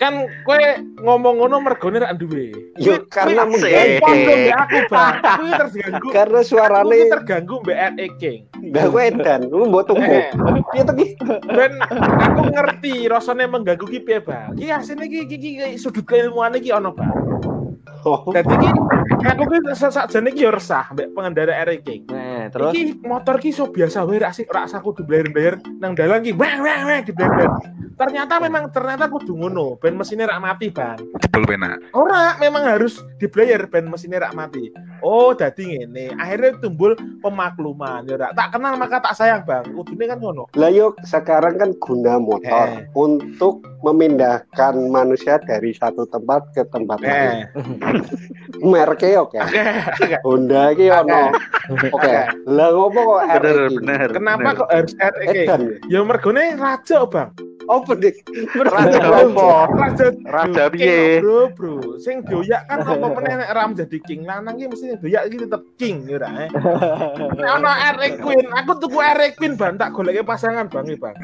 Kan 0.00 0.24
kowe 0.48 0.64
ngomong 1.04 1.44
ngono 1.44 1.60
mergone 1.60 2.00
rak 2.00 2.16
duwe. 2.16 2.56
Yo 2.80 3.04
karena 3.12 3.44
mengganggu. 3.44 4.00
Aku, 4.48 4.78
Bang. 4.88 5.14
Kuwi 5.20 5.50
terganggu. 5.52 6.08
Karena 6.08 6.40
Aku 6.40 6.48
ki 6.48 6.48
suarane 6.48 6.96
terganggu 7.12 7.54
mbek 7.68 7.78
RE 8.00 8.06
King. 8.16 8.40
Dah 8.72 8.88
kowe 8.88 9.04
edan, 9.04 9.44
lu 9.52 9.68
mbok 9.68 9.92
tuku. 9.92 10.08
Eh. 10.08 10.32
Piye 10.72 10.82
to 10.88 10.92
ki? 10.96 11.06
Ben 11.52 11.76
aku 11.84 12.48
ngerti 12.48 13.12
rasane 13.12 13.44
mengganggu 13.44 13.84
ki 13.84 14.00
piye, 14.08 14.24
Bang. 14.24 14.56
Ki 14.56 14.72
asine 14.72 15.04
ki 15.04 15.28
ki 15.28 15.36
ki 15.36 15.50
ki 15.60 15.76
sudut 15.76 16.08
keilmuan 16.08 16.56
iki 16.56 16.72
ana, 16.72 16.88
Bang. 16.96 17.12
Oh, 18.06 18.22
Dadi 18.30 18.54
ki 18.54 18.70
aku 19.26 19.42
ki 19.50 19.58
sakjane 19.74 20.30
ki 20.30 20.46
yo 20.46 20.50
resah 20.54 20.92
mbek 20.94 21.10
pengendara 21.16 21.66
RE 21.66 21.82
King. 21.82 22.06
Terus 22.48 22.72
Iki 22.74 23.04
motor 23.04 23.36
ki 23.38 23.50
so 23.52 23.68
biasa 23.68 24.04
wae 24.04 24.18
rak 24.18 24.32
sik 24.34 24.48
rak 24.48 24.68
saku 24.68 24.92
dibler-bler 24.96 25.60
nang 25.78 25.92
dalan 25.92 26.24
ki 26.24 26.32
wah 26.34 26.56
wah 26.60 26.80
wah 26.84 27.00
dibler 27.00 27.50
Ternyata 27.98 28.38
memang 28.38 28.70
ternyata 28.70 29.10
kudu 29.10 29.34
ngono, 29.34 29.74
ben 29.82 29.98
mesinnya 29.98 30.30
rak 30.30 30.38
mati, 30.38 30.70
Bang. 30.70 31.02
Jebol 31.18 31.42
penak. 31.42 31.82
Ora, 31.90 32.38
memang 32.38 32.62
harus 32.62 33.02
diblayer 33.18 33.66
ben 33.66 33.90
mesinnya 33.90 34.22
rak 34.22 34.38
mati. 34.38 34.70
Oh, 35.02 35.34
dadi 35.34 35.66
ngene. 35.66 36.14
Akhirnya 36.14 36.62
timbul 36.62 36.94
pemakluman 37.18 38.06
ya 38.06 38.14
rak. 38.14 38.38
Tak 38.38 38.54
kenal 38.54 38.78
maka 38.78 39.02
tak 39.02 39.18
sayang, 39.18 39.42
Bang. 39.42 39.66
Kudune 39.74 40.06
kan 40.06 40.22
ngono. 40.22 40.46
Lah 40.54 40.70
yuk 40.70 40.94
sekarang 41.02 41.58
kan 41.58 41.74
guna 41.82 42.22
motor 42.22 42.70
Eh. 42.70 42.86
untuk 42.94 43.66
memindahkan 43.82 44.78
manusia 44.86 45.42
dari 45.42 45.74
satu 45.74 46.06
tempat 46.06 46.54
ke 46.54 46.62
tempat 46.70 47.02
lain. 47.02 47.10
Eh. 47.10 47.42
Mereknya 48.62 49.18
oke. 49.26 49.38
Oke. 49.42 50.16
Honda 50.22 50.70
ki 50.70 50.86
ono. 50.86 51.34
Oke. 51.98 52.14
Lah 52.46 52.68
ngopo 52.70 53.00
kok 53.00 53.20
Bener, 53.40 53.42
RE 53.42 53.68
King? 53.72 53.78
bener. 53.82 54.08
Kenapa 54.14 54.38
bener. 54.44 54.58
kok 54.60 54.68
harus 54.70 54.92
RE 54.94 55.24
King? 55.26 55.46
Edan. 55.48 55.60
Ya 55.90 56.00
mergone 56.04 56.44
raja, 56.54 56.98
Bang. 57.08 57.30
Apa 57.68 57.92
dik? 57.94 58.24
Raja 58.56 59.00
apa? 59.04 59.48
Raja 60.24 60.62
piye? 60.72 61.20
Bro, 61.20 61.52
bro. 61.52 62.00
Sing 62.00 62.24
doyak 62.24 62.64
kan 62.64 62.80
apa 62.80 63.06
meneh 63.12 63.34
nek 63.38 63.52
ram 63.52 63.76
jadi 63.76 63.98
king. 64.02 64.24
Lanang 64.24 64.56
ki 64.56 64.72
mesti 64.72 64.96
doyak 64.98 65.28
iki 65.28 65.36
tetep 65.44 65.62
king 65.76 66.08
ya 66.08 66.16
ora. 66.16 66.28
eh. 66.44 66.48
Nek 67.38 67.50
Ono 67.60 67.70
Eric 67.70 68.12
Queen, 68.18 68.46
aku 68.48 68.72
tuku 68.78 68.98
Eric 68.98 69.36
Queen 69.36 69.54
ban 69.54 69.76
tak 69.76 69.92
goleke 69.92 70.24
pasangan 70.24 70.66
Bang 70.66 70.88
iki, 70.88 70.96
Bang. 70.96 71.16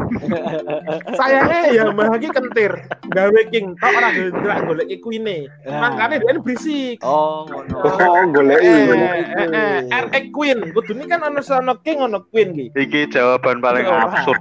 Sayangnya 1.14 1.60
ya 1.72 1.84
mah 1.90 2.12
iki 2.16 2.28
kentir. 2.28 2.72
Gawe 3.08 3.40
king 3.48 3.72
tok 3.78 3.92
ora 3.92 4.08
gelek 4.12 4.58
goleki 4.66 4.96
queen-e. 5.00 5.38
Makane 5.66 6.20
dia 6.20 6.36
berisik. 6.36 7.00
Oh, 7.00 7.48
ngono. 7.48 7.78
Oh, 8.04 8.24
goleki. 8.30 8.68
Eh, 8.68 8.92
eh, 9.34 9.48
eh, 9.48 9.78
Eric 9.90 10.30
Queen, 10.30 10.60
kudune 10.70 11.04
kan 11.06 11.24
ono 11.24 11.40
sono 11.40 11.80
king 11.80 11.98
ono 11.98 12.26
queen 12.28 12.52
ki. 12.52 12.66
Iki 12.74 13.10
jawaban 13.10 13.58
paling 13.58 13.86
Ora. 13.86 14.12
absurd. 14.12 14.40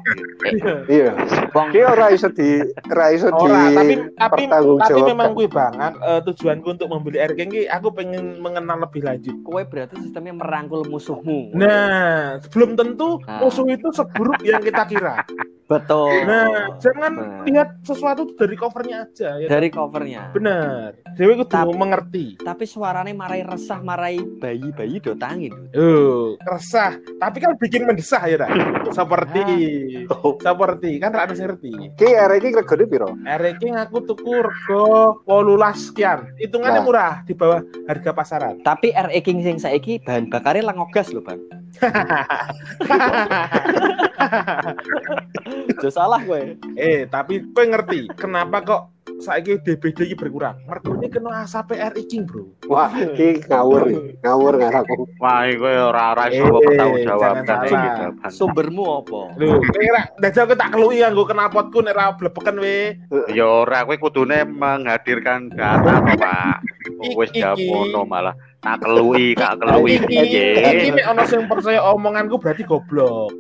Iya. 0.88 1.16
Bang, 1.52 1.72
Ki 1.72 1.80
ora 1.94 2.06
iso 2.10 2.28
di 2.28 2.50
ora 2.90 3.06
iso 3.10 3.28
di 3.30 3.38
Ora, 3.40 3.62
tapi 3.70 3.94
tapi 4.14 4.42
tapi 4.50 5.00
memang 5.04 5.32
gue 5.32 5.46
banget 5.46 5.94
eh, 5.96 6.22
tujuanku 6.24 6.68
untuk 6.72 6.88
membeli 6.88 7.18
Eric 7.18 7.38
King 7.38 7.52
ki 7.52 7.64
aku 7.68 7.88
pengen 7.90 8.38
mengenal 8.38 8.82
lebih 8.82 9.02
lanjut. 9.02 9.36
kowe 9.42 9.62
berarti 9.62 9.96
sistemnya 10.00 10.34
merangkul 10.34 10.84
musuhmu. 10.84 11.54
Nah, 11.54 12.42
belum 12.50 12.74
tentu 12.74 13.22
Nah. 13.24 13.40
musuh 13.40 13.68
itu 13.68 13.88
seburuk 13.90 14.42
yang 14.42 14.60
kita 14.60 14.84
kira. 14.84 15.22
betul. 15.64 16.12
Nah, 16.28 16.76
jangan 16.78 17.12
Nah. 17.14 17.42
lihat 17.48 17.82
sesuatu 17.82 18.30
dari 18.36 18.54
covernya 18.54 19.08
aja 19.08 19.30
ya. 19.38 19.48
dari 19.48 19.70
covernya. 19.70 20.30
Bener. 20.30 21.02
Dewi 21.16 21.34
kudu 21.36 21.72
mengerti. 21.74 22.36
Tapi 22.36 22.68
suaranya 22.68 23.10
marai 23.10 23.42
resah, 23.42 23.80
marai 23.80 24.20
bayi-bayi 24.38 25.00
do 25.00 25.16
tangin. 25.16 25.56
Oh, 25.74 26.36
resah. 26.40 26.94
Tapi 27.18 27.38
kan 27.40 27.56
bikin 27.58 27.86
mendesah 27.86 28.22
ya? 28.28 28.46
Seperti 28.92 29.42
Oh. 30.14 30.36
seperti 30.38 31.00
kan 31.00 31.12
harus 31.16 31.40
ngerti. 31.40 31.83
Ki 31.94 32.10
arek 32.10 32.42
iki 32.42 32.56
regane 32.56 32.86
piro? 32.86 33.10
Eric 33.24 33.60
King 33.60 33.76
aku 33.76 34.02
tuku 34.02 34.32
rego 34.40 35.20
18 35.26 35.76
sekian. 35.76 36.20
Hitungannya 36.38 36.80
Nah. 36.80 36.86
murah 36.86 37.14
di 37.24 37.34
bawah 37.34 37.60
harga 37.86 38.12
pasaran. 38.12 38.56
Tapi 38.62 38.90
RE 38.90 39.20
King 39.20 39.40
sing 39.42 39.58
saiki 39.58 40.00
bahan 40.00 40.28
bakarnya 40.28 40.64
lengogas 40.66 41.12
loh, 41.12 41.22
Bang. 41.22 41.40
Jo 45.76 45.90
salah 45.90 46.22
gue. 46.22 46.56
eh, 46.76 47.06
tapi 47.06 47.44
kowe 47.52 47.66
ngerti 47.66 48.08
kenapa 48.16 48.62
kok 48.62 48.82
saiki 49.20 49.60
DBD 49.60 50.10
iki 50.10 50.16
berkurang? 50.16 50.58
Mergone 50.64 51.06
kena 51.08 51.44
asap 51.44 51.74
RI 51.74 52.04
King, 52.06 52.24
Bro. 52.24 52.50
Wah, 52.66 52.90
ki 52.90 53.44
ngawur, 53.46 53.86
ngawur 54.20 54.54
ngaraku. 54.58 55.06
Wah, 55.18 55.46
iku 55.46 55.66
ora 55.66 56.14
ora 56.14 56.26
iso 56.28 56.46
Eh, 56.64 57.04
jawab 57.04 57.44
kan 57.44 57.46
salah. 57.46 57.68
iki 57.68 57.88
jawaban. 57.94 58.30
Sumbermu 58.30 58.84
apa? 59.00 59.20
Lho, 59.36 59.60
kira 59.70 60.02
dajal 60.18 60.44
aku 60.44 60.56
tak 60.56 60.70
kelui 60.72 60.98
nganggo 61.00 61.24
knalpotku 61.26 61.80
nek 61.82 61.94
ra 61.94 62.06
blebeken 62.14 62.56
we. 62.58 62.78
Ya 63.30 63.46
ora 63.46 63.84
kowe 63.84 63.98
kudune 63.98 64.42
menghadirkan 64.44 65.50
data 65.50 66.02
Pak. 66.16 66.58
Wis 67.14 67.30
Iki- 67.30 67.40
jawab 67.40 67.58
iki. 67.58 67.68
ngono 67.68 68.02
malah 68.04 68.36
tak 68.64 68.80
kelui, 68.80 69.36
kak 69.36 69.60
kelui 69.60 70.00
iki 70.00 70.08
piye. 70.08 70.90
nek 70.96 71.06
ono 71.12 71.24
sing 71.28 71.44
percaya 71.52 71.84
omonganku 71.84 72.40
berarti 72.40 72.64
goblok. 72.64 73.36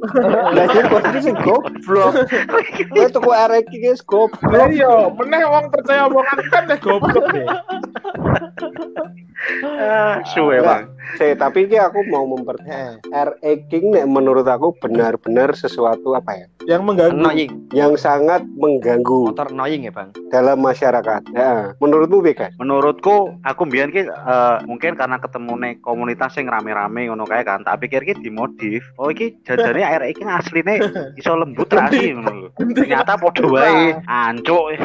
Lah 0.52 0.68
iki 0.68 0.80
kok 0.84 1.04
iki 1.10 1.20
sing 1.24 1.36
goblok. 1.40 2.28
Kowe 2.92 3.08
tuku 3.08 3.32
arek 3.32 3.72
iki 3.72 3.96
wis 3.96 4.04
goblok. 4.04 4.68
Iya, 4.76 5.08
meneh 5.16 5.44
wong 5.48 5.72
percaya 5.72 6.12
omongan 6.12 6.38
kan 6.52 6.64
deh 6.68 6.80
goblok 6.84 7.26
deh. 7.32 7.48
Suwe, 10.36 10.60
Bang. 10.60 10.92
Saya 11.20 11.36
tapi 11.36 11.68
iki 11.68 11.76
aku 11.80 12.04
mau 12.08 12.24
memper 12.24 12.56
Heh, 12.64 12.96
RE 13.12 13.52
King 13.68 13.92
nek 13.92 14.08
menurut 14.08 14.48
aku 14.48 14.76
benar-benar 14.80 15.52
sesuatu 15.56 16.16
apa 16.16 16.32
ya? 16.36 16.48
yang 16.68 16.88
mengganggu. 16.88 17.20
Annoying. 17.20 17.52
Yang 17.76 18.00
sangat 18.04 18.42
mengganggu 18.56 19.32
Motor 19.32 19.52
annoying 19.52 19.88
ya, 19.88 19.92
Bang. 19.92 20.16
dalam 20.32 20.64
masyarakat. 20.64 21.22
Ya, 21.36 21.76
menurutmu 21.84 22.24
Beka? 22.24 22.56
Menurutku 22.60 23.36
aku 23.44 23.62
mbiyen 23.68 23.92
ki 23.92 24.08
eh, 24.08 24.58
mungkin 24.68 24.96
karena 24.96 25.13
ketemu 25.20 25.54
nih 25.60 25.74
komunitas 25.84 26.34
yang 26.40 26.48
rame-rame 26.50 27.12
ngono 27.12 27.28
kae 27.28 27.44
kan, 27.44 27.62
tak 27.62 27.84
pikir 27.84 28.08
ki 28.08 28.24
dimodif. 28.24 28.82
Oh 28.96 29.12
iki 29.12 29.36
jajane 29.44 29.82
air 29.92 30.02
iki 30.08 30.24
asline 30.24 30.80
iso 31.20 31.36
lembut 31.36 31.70
ra 31.70 31.92
sih 31.92 32.16
ngono 32.16 32.32
lho. 32.32 32.50
Ternyata 32.58 33.20
padha 33.20 33.46
wae 33.46 33.98
ancuk. 34.08 34.80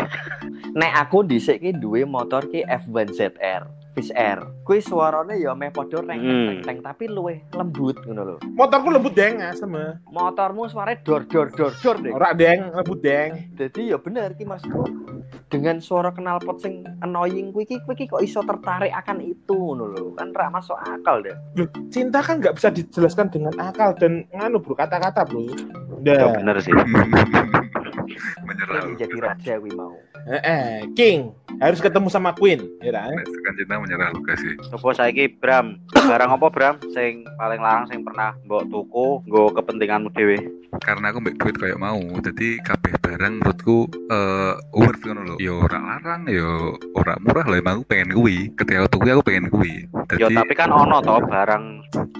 Nek 0.75 0.92
aku 1.06 1.25
dhisik 1.25 1.62
ki 1.62 1.78
duwe 1.78 2.02
motor 2.02 2.44
ki 2.50 2.66
F1ZR. 2.66 3.77
Fish 3.99 4.14
Air. 4.14 4.47
Kuwi 4.62 4.78
suarane 4.78 5.43
ya 5.43 5.59
meh 5.59 5.75
padha 5.75 5.99
reng 5.99 6.23
Hmm. 6.23 6.62
reng 6.62 6.78
tapi 6.78 7.11
luwih 7.11 7.43
lembut 7.50 7.99
ngono 8.07 8.23
lho. 8.23 8.37
Motorku 8.55 8.95
lembut 8.95 9.11
deng 9.11 9.43
sama. 9.59 9.99
Motormu 10.07 10.71
suaranya 10.71 11.02
dor 11.02 11.26
dor 11.26 11.50
dor 11.50 11.75
dor 11.83 11.97
deh. 11.99 12.14
Ora 12.14 12.31
deng, 12.31 12.71
lembut 12.71 13.02
deng. 13.02 13.50
Jadi 13.59 13.90
ya 13.90 13.99
bener 13.99 14.38
ki 14.38 14.47
maksudku 14.47 14.87
dengan 15.50 15.83
suara 15.83 16.14
knalpot 16.14 16.62
sing 16.62 16.87
annoying 17.02 17.50
kuwi 17.50 17.67
kuwi 17.67 18.07
kok 18.07 18.23
iso 18.23 18.38
tertarik 18.47 18.95
akan 18.95 19.19
itu 19.19 19.59
ngono 19.59 19.90
lho. 19.90 20.14
Kan 20.14 20.31
ra 20.31 20.47
masuk 20.47 20.78
akal 20.78 21.26
deh. 21.26 21.35
Cinta 21.90 22.23
kan 22.23 22.38
nggak 22.38 22.55
bisa 22.55 22.71
dijelaskan 22.71 23.35
dengan 23.35 23.59
akal 23.59 23.99
dan 23.99 24.31
nganu 24.31 24.62
bro 24.62 24.78
kata-kata 24.78 25.26
bro. 25.26 25.43
Ya 26.07 26.31
bener 26.38 26.62
sih. 26.62 26.71
menyerah 28.47 28.87
Jadi 28.95 28.95
jadi 29.05 29.17
raja 29.19 29.52
kuwi 29.59 29.75
mau. 29.75 29.95
Eh, 30.28 30.40
eh, 30.40 30.68
King 30.92 31.32
harus 31.58 31.80
ketemu 31.80 32.06
sama 32.06 32.30
Queen, 32.30 32.61
ya 32.78 32.92
kan? 32.92 33.11
Tekan 33.16 33.54
cinta 33.56 33.75
menyerah 33.76 34.12
juga 34.12 34.37
sih 34.37 34.54
Coba 34.68 34.92
saiki 34.92 35.26
Bram, 35.35 35.80
barang 35.90 36.30
apa 36.30 36.47
Bram 36.49 36.76
sing 36.92 37.25
paling 37.35 37.58
larang 37.58 37.88
sing 37.88 38.04
pernah 38.04 38.37
mbok 38.44 38.68
tuku 38.68 39.25
nggo 39.25 39.50
kepentinganmu 39.52 40.12
dhewe? 40.12 40.37
karena 40.78 41.08
aku 41.08 41.18
mbek 41.18 41.40
duit 41.40 41.56
kayak 41.56 41.80
mau 41.80 41.97
jadi 42.20 42.61
kabeh 42.61 42.92
barang 43.00 43.40
menurutku 43.40 43.88
eh 44.06 44.52
worth 44.70 45.00
ngono 45.00 45.25
lho 45.25 45.37
ya 45.40 45.56
ora 45.56 45.80
larang 45.80 46.28
ya 46.28 46.44
ora 46.92 47.16
murah 47.18 47.49
lah 47.49 47.56
emang 47.56 47.80
aku 47.80 47.85
pengen 47.88 48.12
kuwi 48.12 48.52
ketika 48.52 48.85
aku 48.85 48.88
tuku 48.92 49.08
aku 49.11 49.25
pengen 49.25 49.49
kuwi 49.49 49.88
Ya 50.12 50.28
jadi 50.28 50.37
tapi 50.38 50.52
kan 50.52 50.68
ono 50.68 51.00
to 51.00 51.25
barang 51.25 51.64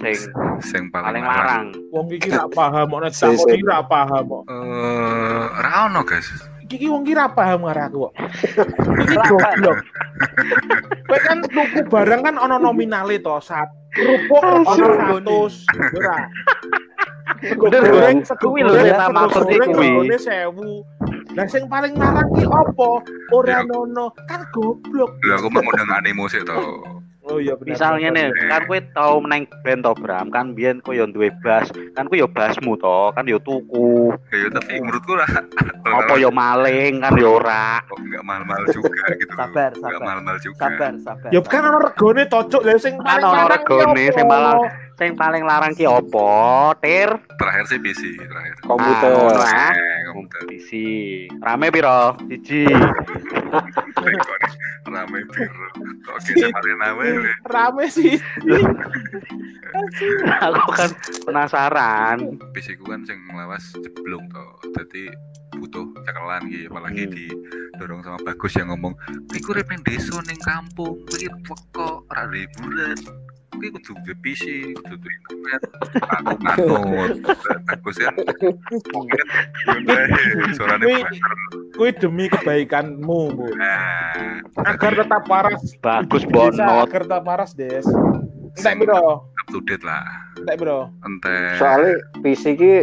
sing 0.01 0.17
sing 0.59 0.83
paling, 0.89 1.13
paling 1.13 1.23
larang. 1.23 1.65
Wong 1.89 2.09
iki 2.09 2.29
ra 2.29 2.49
paham, 2.49 2.89
kok 2.89 2.99
nek 2.99 3.13
Si, 3.13 3.21
tak 3.21 3.37
si. 3.37 3.49
iki 3.53 3.63
ra 3.63 3.79
paham 3.81 4.23
kok. 4.25 4.43
eh 4.49 5.43
ra 5.55 5.71
ono 5.85 6.01
guys 6.01 6.27
Iki 6.69 6.85
wong 6.85 7.01
iki 7.01 7.17
ra 7.17 7.33
paham 7.33 7.65
karo 7.65 7.81
aku 7.81 7.97
kok. 8.05 8.13
Iki 9.01 9.15
goblok. 9.25 9.77
Kowe 11.09 11.19
kan 11.25 11.41
tuku 11.41 11.81
barang 11.89 12.21
kan 12.21 12.35
ono 12.37 12.61
nominale 12.61 13.17
to, 13.17 13.41
sat. 13.41 13.65
Kerupuk 13.97 14.45
ono 14.69 15.17
100, 15.17 15.65
ya 15.73 15.89
ora. 15.97 16.17
Bener, 17.39 17.81
goreng, 17.89 18.19
Bang. 18.21 18.27
sego 18.27 18.51
Kuwi 18.53 18.61
lho 18.61 18.73
sego 18.77 19.09
maksud 19.09 19.43
kuwi. 19.49 19.89
1000. 20.13 21.33
Lah 21.33 21.45
sing 21.49 21.65
paling 21.65 21.97
larang 21.97 22.29
ki 22.37 22.45
opo? 22.45 23.01
Ora 23.33 23.61
Ya. 23.61 23.65
nono, 23.65 24.13
kan 24.29 24.45
goblok. 24.53 25.09
lho 25.25 25.33
aku 25.41 25.47
mau 25.49 25.65
ngundang 25.65 25.89
animo 25.89 26.29
sih 26.29 26.45
to 26.45 26.53
Oh 27.29 27.37
iya 27.37 27.53
benar. 27.53 27.69
Misalnya 27.69 28.09
nih, 28.09 28.27
benar. 28.27 28.49
kan 28.49 28.61
kowe 28.65 28.79
tau 28.91 29.13
meneng 29.21 29.43
band 29.61 29.81
to 29.81 29.93
Bram, 29.95 30.27
kan 30.27 30.45
biyen 30.51 30.81
kowe 30.81 30.91
yo 30.91 31.05
duwe 31.05 31.29
bass, 31.39 31.69
kan 31.93 32.09
kowe 32.09 32.17
yo 32.17 32.25
bassmu 32.25 32.73
to, 32.75 33.13
kan 33.13 33.23
yo 33.23 33.37
tuku. 33.37 34.09
ya 34.33 34.49
tapi 34.49 34.81
menurutku 34.81 35.13
lah 35.13 35.29
Apa 35.85 36.17
yo 36.17 36.29
maling 36.29 36.99
kan 36.99 37.13
yo 37.15 37.37
ora. 37.37 37.81
kok 37.81 37.97
nggak 37.97 38.23
mahal-mahal 38.23 38.65
juga 38.69 38.89
gitu 39.15 39.33
Sabar, 39.33 39.71
sabar. 39.73 40.01
mahal-mahal 40.01 40.37
juga 40.39 40.57
Sabar, 40.59 40.93
sabar. 40.99 41.29
Ya 41.29 41.39
kan 41.39 41.61
ono 41.63 41.79
regane 41.79 42.23
tocok 42.25 42.61
lha 42.61 42.75
sing 42.75 42.97
Kan 42.97 43.21
paling 43.21 43.25
ono 43.25 43.45
regane 43.47 44.03
sing 44.09 44.25
opo? 44.25 44.65
Sing 44.99 45.15
paling 45.15 45.47
larang 45.47 45.71
ki 45.71 45.87
opo? 45.87 46.75
Tir. 46.83 47.07
terakhir 47.39 47.65
sih 47.71 47.79
PC 47.79 48.19
terakhir 48.19 48.55
Komputer. 48.67 49.07
Ah, 49.07 49.15
ngono, 49.15 49.39
ah. 49.47 49.71
eh 49.71 49.99
komputer 50.11 50.39
Kompetisi. 50.43 50.87
Rame 51.39 51.71
piro? 51.71 52.19
Siji. 52.27 52.67
Rame 54.83 55.19
biru 55.23 55.55
kok 56.03 56.17
geser 56.27 56.51
arena 56.51 56.99
wae 56.99 57.15
we. 57.15 57.31
Rame 57.47 57.85
sih. 57.87 58.19
Aku 60.43 60.71
kan 60.75 60.91
penasaran. 61.23 62.17
PC 62.51 62.75
ku 62.75 62.91
kan 62.91 63.07
sing 63.07 63.23
lawas 63.31 63.63
jeblong 63.79 64.27
to 64.27 64.43
jadi 64.75 65.15
butuh 65.59 65.87
cekelan 66.07 66.43
gitu 66.47 66.67
apalagi 66.71 67.03
Hmm. 67.03 67.15
didorong 67.15 68.01
sama 68.05 68.19
bagus 68.23 68.55
yang 68.55 68.71
ngomong 68.71 68.95
kuwi 69.27 69.39
ku 69.43 69.51
repeng 69.51 69.81
desa 69.83 70.15
ning 70.23 70.39
kampung 70.39 71.03
kuwi 71.09 71.27
pokok 71.43 72.07
ora 72.07 72.23
liburan 72.31 72.95
kuwi 73.59 73.69
kudu 73.75 73.91
duwe 73.99 74.15
PC 74.23 74.43
kudu 74.79 74.95
duwe 74.95 75.11
internet 75.19 75.61
aku 76.47 76.63
nganut 76.63 77.11
bagus 77.67 77.95
kan 77.99 78.13
mungkin 78.95 79.25
suaranya 80.55 80.87
Kuwi- 81.75 81.95
demi 81.95 82.27
kebaikanmu, 82.27 83.19
Bu. 83.35 83.45
nah 83.55 84.39
Agar 84.67 84.95
tetap 84.95 85.23
waras. 85.27 85.63
Bagus 85.79 86.23
bonot. 86.27 86.59
Agar 86.59 87.07
tetap 87.07 87.23
waras, 87.23 87.51
Des. 87.55 87.83
Entek 88.59 88.83
bro, 88.83 89.23
up 89.27 89.47
to 89.47 89.59
date 89.63 89.83
lah 89.83 90.03
entek 90.35 90.55
bro. 90.57 90.87
ente 91.01 91.35
Soalnya 91.55 91.93
PC 92.19 92.43
ki 92.53 92.73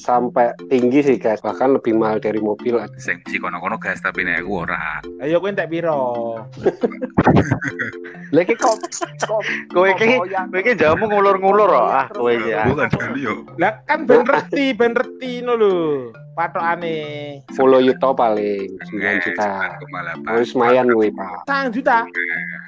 sampai 0.00 0.50
tinggi 0.66 1.02
sih 1.02 1.16
guys, 1.16 1.38
bahkan 1.38 1.70
lebih 1.70 1.92
mahal 1.92 2.16
dari 2.16 2.38
mobil. 2.38 2.78
sing 2.96 3.18
si 3.24 3.36
kono-kono 3.36 3.76
guys 3.76 3.98
tapi 3.98 4.22
nek 4.22 4.40
aku 4.40 4.62
ora 4.62 5.02
Ayo 5.18 5.36
kowe 5.36 5.48
entek 5.48 5.66
piro? 5.66 6.38
Lagi 8.34 8.54
kok 8.54 8.74
kok 9.20 9.40
Kowe 9.70 9.86
iki 9.88 10.18
goyang. 10.18 10.50
kowe 10.50 10.58
iki 10.58 10.72
jamu 10.74 11.06
ngulur-ngulur. 11.06 11.70
Ah, 11.72 12.06
kowe 12.10 12.26
iki. 12.28 12.50
ah. 12.50 12.66
bukan 12.66 12.88
jadi 12.88 13.20
yo 13.20 13.34
Lah 13.56 13.82
kan 13.84 14.02
ben 14.02 14.24
reti, 14.24 14.72
ben 14.72 14.92
reti 14.92 15.40
no 15.40 15.54
lho. 15.54 15.74
patokane? 16.36 17.40
10 17.48 17.56
yuto 17.80 18.12
paling 18.12 18.68
9 18.92 19.24
juta. 19.24 19.72
9,8. 19.80 20.36
Wis 20.36 20.52
lumayan 20.52 20.84
kuwi, 20.86 21.08
Pak. 21.08 21.48
Sang 21.48 21.72
juta. 21.72 22.04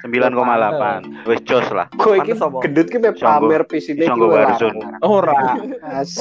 9,8. 0.09 1.29
Wis 1.29 1.39
jos 1.45 1.67
lah. 1.69 1.85
Kowe 1.93 2.17
iki 2.17 2.33
gendut 2.33 2.87
ki 2.89 2.97
pamer 3.13 3.61
pisine 3.63 4.09
nggo 4.29 4.37
ora. 4.37 4.45
Warzone. 4.53 4.79
Ora. 5.01 5.39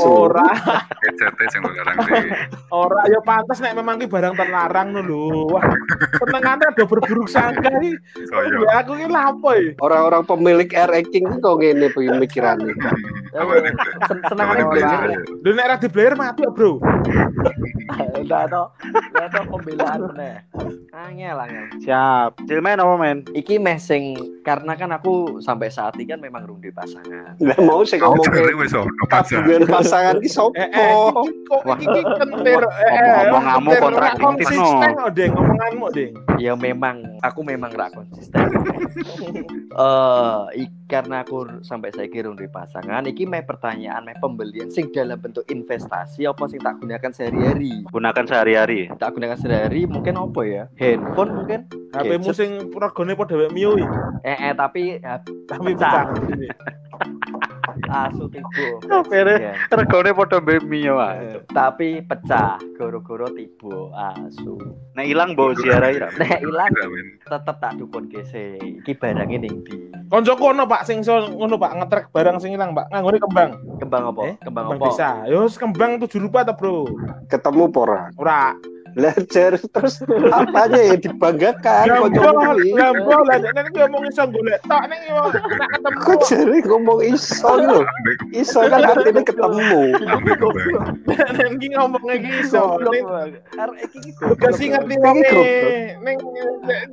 Ora. 0.00 0.48
Gadgete 1.04 1.44
sing 1.52 1.60
larang 1.60 1.96
sih. 2.08 2.22
Ora 2.72 3.00
ya 3.12 3.20
pantas 3.20 3.60
nek 3.60 3.76
memang 3.76 4.00
ki 4.00 4.08
barang 4.08 4.34
terlarang 4.34 4.96
no 4.96 5.00
lho. 5.04 5.52
Wah, 5.52 5.64
penengane 6.24 6.64
ada 6.64 6.84
berburuk 6.88 7.28
sangka 7.28 7.68
iki. 7.78 7.92
Soyo. 8.32 8.64
Ya 8.64 8.80
aku 8.80 8.96
ki 8.96 9.06
lha 9.08 9.20
apa 9.32 9.50
ya? 9.60 9.76
Orang-orang 9.84 10.22
pemilik 10.24 10.68
air 10.72 10.88
ranking 10.88 11.24
ki 11.28 11.36
kok 11.38 11.56
ngene 11.60 11.86
weh, 13.44 13.60
sen- 14.08 14.24
senengane 14.24 14.62
beli. 14.64 14.82
Lho 15.44 15.50
nek 15.52 15.68
ra 15.68 15.76
di 15.76 15.88
player 15.92 16.14
mati 16.16 16.42
ya, 16.42 16.50
Bro. 16.50 16.80
Enggak 18.18 18.50
to. 18.50 18.64
Enggak 18.88 19.28
to 19.32 19.40
pembelaan 19.52 20.00
meneh. 20.12 20.36
Angel 20.92 21.36
angel. 21.38 21.64
Siap. 21.84 22.30
Cilmen 22.48 22.80
apa 22.80 22.94
men? 22.98 23.18
Iki 23.36 23.60
meh 23.60 23.78
sing 23.78 24.16
karena 24.42 24.74
kan 24.74 24.90
aku 24.92 25.38
sampai 25.44 25.68
saat 25.68 25.94
ini 26.00 26.08
kan 26.08 26.20
memang 26.20 26.48
belum 26.48 26.60
pasangan. 26.72 27.36
Lah 27.40 27.58
mau 27.62 27.84
sing 27.88 27.98
ngomong 28.04 28.24
tabungan 29.08 29.64
pasangan 29.66 30.16
ki 30.20 30.28
sopo? 30.28 30.52
Eh, 30.54 30.68
eh, 30.68 30.92
iki 30.92 31.60
Wah. 31.64 31.78
iki 31.80 31.88
ki 31.88 32.12
kentir. 32.20 32.62
Eh, 32.62 32.92
Ngomong-ngomonganmu 33.32 33.68
kentir, 33.72 33.82
kontradiktif, 33.82 34.24
konsisten 34.24 34.90
kok, 34.92 35.10
Deng, 35.16 35.30
ngomonganmu, 35.32 35.86
Deng. 35.96 36.12
Ya 36.36 36.52
memang 36.54 36.96
aku 37.24 37.40
memang 37.42 37.72
gak 37.72 37.96
konsisten. 37.96 38.46
Eh, 39.78 40.66
karena 40.90 41.22
aku 41.22 41.62
sampai 41.62 41.94
saya 41.94 42.10
kira 42.10 42.34
di 42.34 42.50
pasangan, 42.50 43.06
iki 43.06 43.30
meh 43.30 43.46
pertanyaan 43.46 44.02
meh 44.02 44.18
pembelian 44.18 44.66
sing 44.74 44.90
dalam 44.90 45.22
bentuk 45.22 45.46
investasi 45.46 46.26
apa 46.26 46.50
sing 46.50 46.58
tak 46.58 46.82
gunakan 46.82 47.12
sehari-hari. 47.14 47.86
Gunakan 47.86 48.24
sehari-hari. 48.26 48.90
Tak 48.98 49.14
gunakan 49.14 49.38
sehari-hari 49.38 49.86
mungkin 49.86 50.18
apa 50.18 50.40
ya? 50.42 50.64
Handphone 50.82 51.30
mungkin. 51.30 51.60
HP-mu 51.94 52.34
Gadget. 52.34 52.38
sing 52.42 52.50
regane 52.74 53.14
padha 53.14 53.46
iki. 53.46 53.84
Eh, 54.26 54.38
eh 54.50 54.52
tapi 54.58 54.98
Tapi 55.46 55.72
Pecah. 55.78 56.10
Asu 57.88 58.28
tiba. 58.28 59.00
Pere. 59.08 59.56
Regane 59.72 60.10
padha 60.12 60.38
mbek 60.38 60.62
Mio 60.64 61.00
ae. 61.00 61.36
Eh, 61.36 61.40
tapi 61.50 62.04
pecah 62.04 62.60
goro-goro 62.76 63.26
tiba 63.32 63.90
asu. 64.14 64.56
Nek 64.94 65.06
ilang 65.08 65.32
mbok 65.34 65.58
ziarahi 65.58 65.96
ra. 65.98 66.08
Nek 66.20 66.44
ilang 66.44 66.72
Amin. 66.84 67.18
tetep 67.24 67.56
tak 67.58 67.72
dukun 67.80 68.06
kese. 68.08 68.60
Iki 68.60 68.92
barangnya 68.96 69.48
ning 69.48 69.64
di 69.64 69.88
Koncoku 70.08 70.56
ono 70.56 70.64
Pak 70.64 70.88
sing 70.88 71.04
ngono 71.04 71.60
Pak 71.60 71.72
ngetrek 71.84 72.04
barang 72.12 72.40
sing 72.40 72.56
ilang 72.56 72.72
Pak. 72.72 72.88
Nganggone 72.92 73.18
kembang. 73.20 73.50
kembang 73.78 74.04
apa? 74.08 74.20
Eh, 74.24 74.34
kembang, 74.40 74.64
Kembang 74.72 74.78
apa? 74.80 74.86
desa. 74.88 75.10
Yo 75.28 75.44
kembang 75.52 76.00
tujuh 76.00 76.20
rupa 76.24 76.44
ta, 76.44 76.52
Bro. 76.56 76.88
Ketemu 77.28 77.64
pora. 77.68 78.08
Ora. 78.16 78.56
Belajar 78.98 79.50
terus 79.62 80.02
apanya 80.34 80.80
yang 80.82 80.98
dibanggakan 80.98 81.86
kok 81.86 82.10
Lambo, 82.10 82.30
kuwi? 82.34 82.74
lambo 82.74 83.14
lah 83.30 83.38
nek 83.38 83.70
iki 83.70 83.78
ngomong 83.78 84.02
iso 84.10 84.22
golek 84.26 84.58
tok 84.66 84.82
nek 84.90 85.00
yo 85.06 85.22
nek 85.30 85.68
ketemu. 85.70 85.98
Kok 86.02 86.18
jare 86.26 86.58
ngomong 86.66 87.00
iso 87.06 87.50
lho. 87.54 87.80
Iso 88.34 88.58
kan 88.66 88.82
artinya 88.82 89.22
ketemu. 89.22 89.80
Nek 91.06 91.48
iki 91.54 91.68
ngomong 91.70 92.04
iki 92.10 92.30
iso. 92.42 92.62
Arek 93.54 93.78
iki 93.86 93.98
ki 94.02 94.10
Udah 94.34 94.50
sih 94.52 94.66
ngerti 94.66 94.94
goblok. 94.98 95.46
Ning 96.02 96.18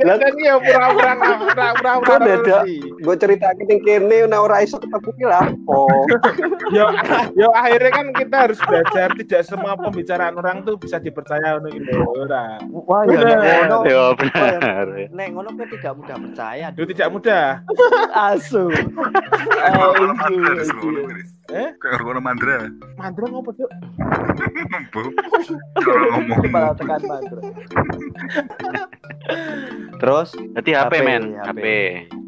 Lah- 0.06 0.18
nek 0.22 0.34
ya 0.38 0.56
pura-pura 0.62 1.12
pura-pura 1.18 1.92
Kok 2.06 2.18
dadak? 2.22 2.64
ngerti. 2.70 2.76
Gue 3.02 3.16
ceritake 3.18 3.62
ning 3.66 3.80
kene 3.82 4.30
nek 4.30 4.40
ora 4.40 4.62
iso 4.62 4.78
ketemu 4.78 5.10
ki 5.10 5.26
lha 5.26 5.40
apa? 5.42 5.80
Yo 6.70 6.86
yo 7.34 7.48
akhirnya 7.50 7.90
kan 7.90 8.06
kita 8.14 8.36
harus 8.46 8.60
belajar 8.62 9.10
tidak 9.18 9.42
semua 9.42 9.74
pembicaraan 9.74 10.38
orang 10.38 10.62
tuh 10.62 10.78
bisa 10.78 11.02
dipercaya 11.02 11.58
ngono 11.58 11.74
gitu. 11.74 11.95
Ora. 12.04 12.44
Wah, 12.68 13.02
ya 13.08 13.20
nek 13.24 13.38
ngono. 13.70 13.78
Yo 13.88 14.04
benar. 14.20 14.86
Nek 15.14 15.28
ngono 15.32 15.50
kowe 15.56 15.66
tidak 15.72 15.94
mudah 15.96 16.18
percaya. 16.20 16.68
Itu 16.76 16.84
tidak 16.92 17.10
mudah. 17.14 17.46
Asu. 18.34 18.68
Eh? 21.54 21.70
Kayak 21.78 22.02
orang 22.02 22.26
mantra. 22.26 22.68
Mantra 22.98 23.26
ngopo, 23.30 23.54
Cuk? 23.54 23.70
Bu. 24.94 25.02
Ngomong 25.86 26.50
Malah 26.50 26.74
tekan 26.74 27.02
mantra. 27.06 27.42
Terus 29.96 30.30
Dadi 30.54 30.72
HP 30.76 30.94
men, 31.02 31.40
HP. 31.40 31.66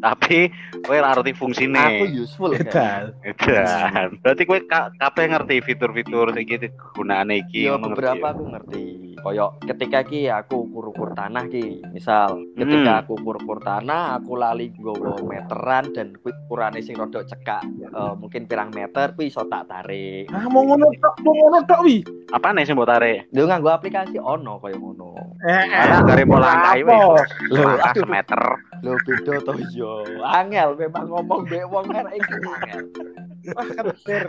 Tapi 0.00 0.38
kowe 0.86 0.96
ora 0.96 1.12
ngerti 1.14 1.32
fungsine. 1.36 1.78
aku 1.78 2.06
useful 2.10 2.50
kan. 2.54 2.64
Edan. 2.64 3.04
Edan. 3.22 4.08
Berarti 4.24 4.42
kowe 4.48 4.58
ka- 4.64 4.90
kabeh 4.96 5.24
ngerti 5.30 5.56
fitur-fitur 5.62 6.32
iki 6.38 6.70
gunane 6.96 7.44
iki 7.44 7.68
Yo 7.68 7.76
ngono 7.76 7.94
ngerti. 7.94 8.02
Ya, 8.02 8.14
beberapa 8.14 8.26
aku 8.32 8.44
ngerti. 8.50 8.87
Koyok 9.28 9.60
ketika 9.60 10.08
ki 10.08 10.24
aku 10.32 10.72
ukur-ukur 10.72 11.12
tanah 11.12 11.52
ki, 11.52 11.84
misal 11.92 12.48
ketika 12.56 12.92
Hmm. 12.96 13.00
aku 13.04 13.12
ukur-ukur 13.20 13.60
tanah, 13.60 14.16
aku 14.16 14.40
lali 14.40 14.72
nggawa 14.72 15.20
meteran 15.20 15.84
dan 15.92 16.16
kuwi 16.24 16.32
ukurane 16.48 16.80
sing 16.80 16.96
rada 16.96 17.20
cekak, 17.20 17.60
eh, 17.60 18.12
mungkin 18.16 18.48
pirang 18.48 18.72
meter 18.72 19.12
kuwi 19.12 19.28
iso 19.28 19.44
tak 19.44 19.68
tarik. 19.68 20.32
Ah 20.32 20.48
mau 20.48 20.64
ngono 20.64 20.88
tok, 20.96 21.14
mau 21.20 21.36
ngono 21.36 21.60
tok 21.68 21.80
wi. 21.84 22.00
Apa 22.32 22.56
nih 22.56 22.64
sing 22.64 22.72
mbok 22.72 22.88
tarik? 22.88 23.28
Lho 23.36 23.44
nganggo 23.44 23.68
aplikasi 23.68 24.16
ono 24.16 24.56
koyo 24.64 24.80
ngono. 24.80 25.12
Eh, 25.44 26.24
mau 26.24 26.40
langkai 26.40 26.80
Apa? 26.88 26.96
wis. 27.20 27.30
Lho, 27.52 27.68
semeter. 28.00 28.42
Lho 28.80 28.96
beda 29.04 29.34
to 29.44 29.52
yo. 29.76 30.08
Angel 30.24 30.72
memang 30.72 31.04
ngomong 31.04 31.44
mbek 31.44 31.68
wong 31.68 31.84
kan 31.84 32.08
iki 32.16 32.32
angel. 32.32 32.80
Wah, 33.56 33.64
ketir. 33.64 34.24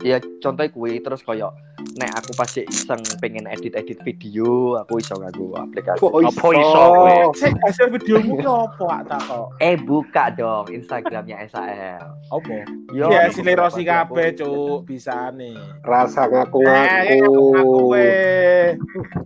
Ya 0.00 0.16
contohnya 0.40 0.72
kuwi 0.72 1.04
terus 1.04 1.20
koyo 1.20 1.52
nek 2.00 2.12
aku 2.16 2.32
pasti 2.36 2.64
iseng 2.68 3.00
pengen 3.20 3.44
edit-edit 3.44 4.00
video, 4.04 4.78
aku 4.80 5.00
iso 5.00 5.16
nganggo 5.16 5.52
aplikasi. 5.56 6.00
Apa 6.00 6.48
iso 6.56 6.82
kowe? 6.96 7.16
Sik 7.36 7.52
hasil 7.60 7.86
videomu 7.92 8.40
ki 8.40 8.46
opo 8.48 8.84
ak 8.88 9.08
tak 9.08 9.20
kok? 9.28 9.52
Eh 9.60 9.76
buka 9.76 10.32
dong 10.32 10.68
Instagramnya 10.72 11.44
SAL. 11.48 12.16
Opo? 12.32 12.56
Yo. 12.96 13.12
Ya 13.12 13.28
sile 13.28 13.52
beberapa 13.52 13.68
rosi 13.68 13.82
kabeh, 13.84 14.28
Cuk. 14.36 14.88
Bisa 14.88 15.28
nih. 15.34 15.56
Rasa 15.84 16.24
Eh, 16.24 16.28
ngaku-ngaku. 16.30 17.92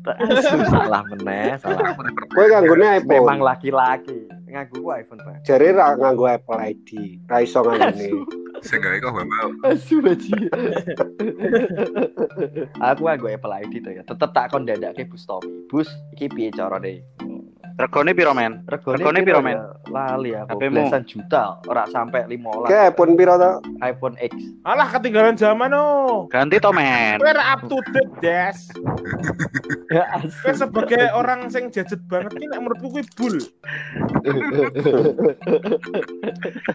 Asu, 0.05 0.57
salah 0.75 1.03
meneh, 1.11 1.55
salah. 1.59 1.95
Kowe 2.33 2.45
nganggone 2.49 3.03
iPhone. 3.03 3.11
Memang 3.13 3.39
laki-laki 3.45 4.34
nganggo 4.55 4.79
ku 4.79 4.91
iPhone, 4.95 5.21
Pak. 5.27 5.43
Jare 5.43 5.75
ra 5.75 5.99
nganggo 5.99 6.31
Apple 6.31 6.63
ID. 6.63 6.89
Ra 7.27 7.43
iso 7.43 7.59
nganggone. 7.67 8.09
sing 8.63 8.79
gawe 8.79 8.97
kok 9.03 9.13
Bapak. 9.13 9.51
Asu 9.67 9.99
baji. 9.99 10.33
aku 12.79 13.03
nganggo 13.03 13.27
Apple 13.35 13.55
ID 13.67 13.75
to 13.83 13.91
ya. 13.91 14.03
Tetep 14.07 14.31
tak 14.31 14.55
kon 14.55 14.63
dadake 14.63 15.11
Bus 15.11 15.27
Tommy. 15.27 15.51
Bus 15.67 15.91
iki 16.15 16.31
piye 16.31 16.55
carane? 16.55 17.03
Regane 17.75 18.15
piro 18.15 18.31
men? 18.31 18.63
Regane 18.71 19.03
Regane 19.03 19.21
piro 19.27 19.43
piro, 19.43 19.43
men? 19.43 19.59
ya? 19.59 19.67
Lali 19.91 20.31
aku. 20.31 20.63
HP-mu? 20.63 20.87
Belasan 20.87 21.03
juta, 21.11 21.59
ora 21.67 21.83
sampai 21.91 22.23
15. 22.31 22.71
Oke, 22.71 22.79
iPhone 22.79 23.13
piro 23.19 23.35
to? 23.35 23.53
iPhone 23.83 24.15
X. 24.23 24.31
Alah 24.63 24.89
ketinggalan 24.95 25.35
zaman 25.35 25.75
oh. 25.75 26.31
Ganti 26.31 26.63
to 26.63 26.71
men. 26.71 27.19
Kowe 27.19 27.35
up 27.35 27.61
to 27.67 27.79
date, 27.91 28.15
Des. 28.23 28.59
Ya 29.95 30.07
Kowe 30.23 30.55
sebagai 30.55 31.03
orang 31.19 31.51
sing 31.51 31.69
jajet 31.75 31.99
banget 32.07 32.39
ki 32.39 32.47
nek 32.47 32.63
menurutku 32.63 32.95
kuwi 32.95 33.03
bul. 33.19 33.37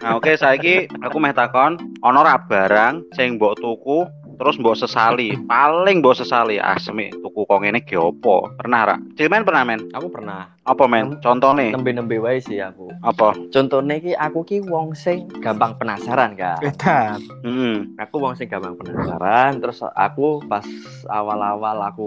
Nah, 0.00 0.16
oke 0.16 0.32
saiki 0.36 0.88
aku 1.04 1.16
meh 1.20 1.34
takon, 1.36 1.76
ana 2.00 2.18
ora 2.24 2.36
barang 2.40 3.04
sing 3.16 3.36
mbok 3.36 3.60
tuku 3.60 4.08
terus 4.40 4.56
mbok 4.56 4.72
sesali, 4.78 5.36
paling 5.44 6.00
mbok 6.00 6.16
sesali 6.16 6.56
asmi 6.56 7.12
tuku 7.20 7.44
kok 7.44 7.60
ngene 7.60 7.84
ge 7.84 8.00
opo? 8.00 8.48
Pernah 8.56 8.80
ra? 8.88 8.96
Cilmen 9.20 9.44
pernah 9.44 9.62
men? 9.68 9.84
Aku 9.92 10.08
pernah 10.08 10.48
Apa 10.70 10.86
men? 10.86 11.18
Contone 11.18 11.74
nembe-nembe 11.74 12.16
wae 12.16 12.38
sih 12.38 12.62
aku. 12.62 12.86
apa? 13.02 13.34
Contohnya 13.50 13.98
ki 13.98 14.14
aku 14.14 14.38
ki 14.44 14.56
wong 14.62 14.94
sing 14.94 15.26
gampang 15.38 15.74
penasaran 15.74 16.32
kan. 16.32 16.56
Edan. 16.62 17.18
Heeh. 17.42 17.74
aku 17.98 18.16
wong 18.16 18.32
sing 18.32 18.46
gampang 18.46 18.72
penasaran 18.76 19.58
terus 19.58 19.82
aku 19.82 20.40
pas 20.46 20.62
awal-awal 21.08 21.76
aku 21.82 22.06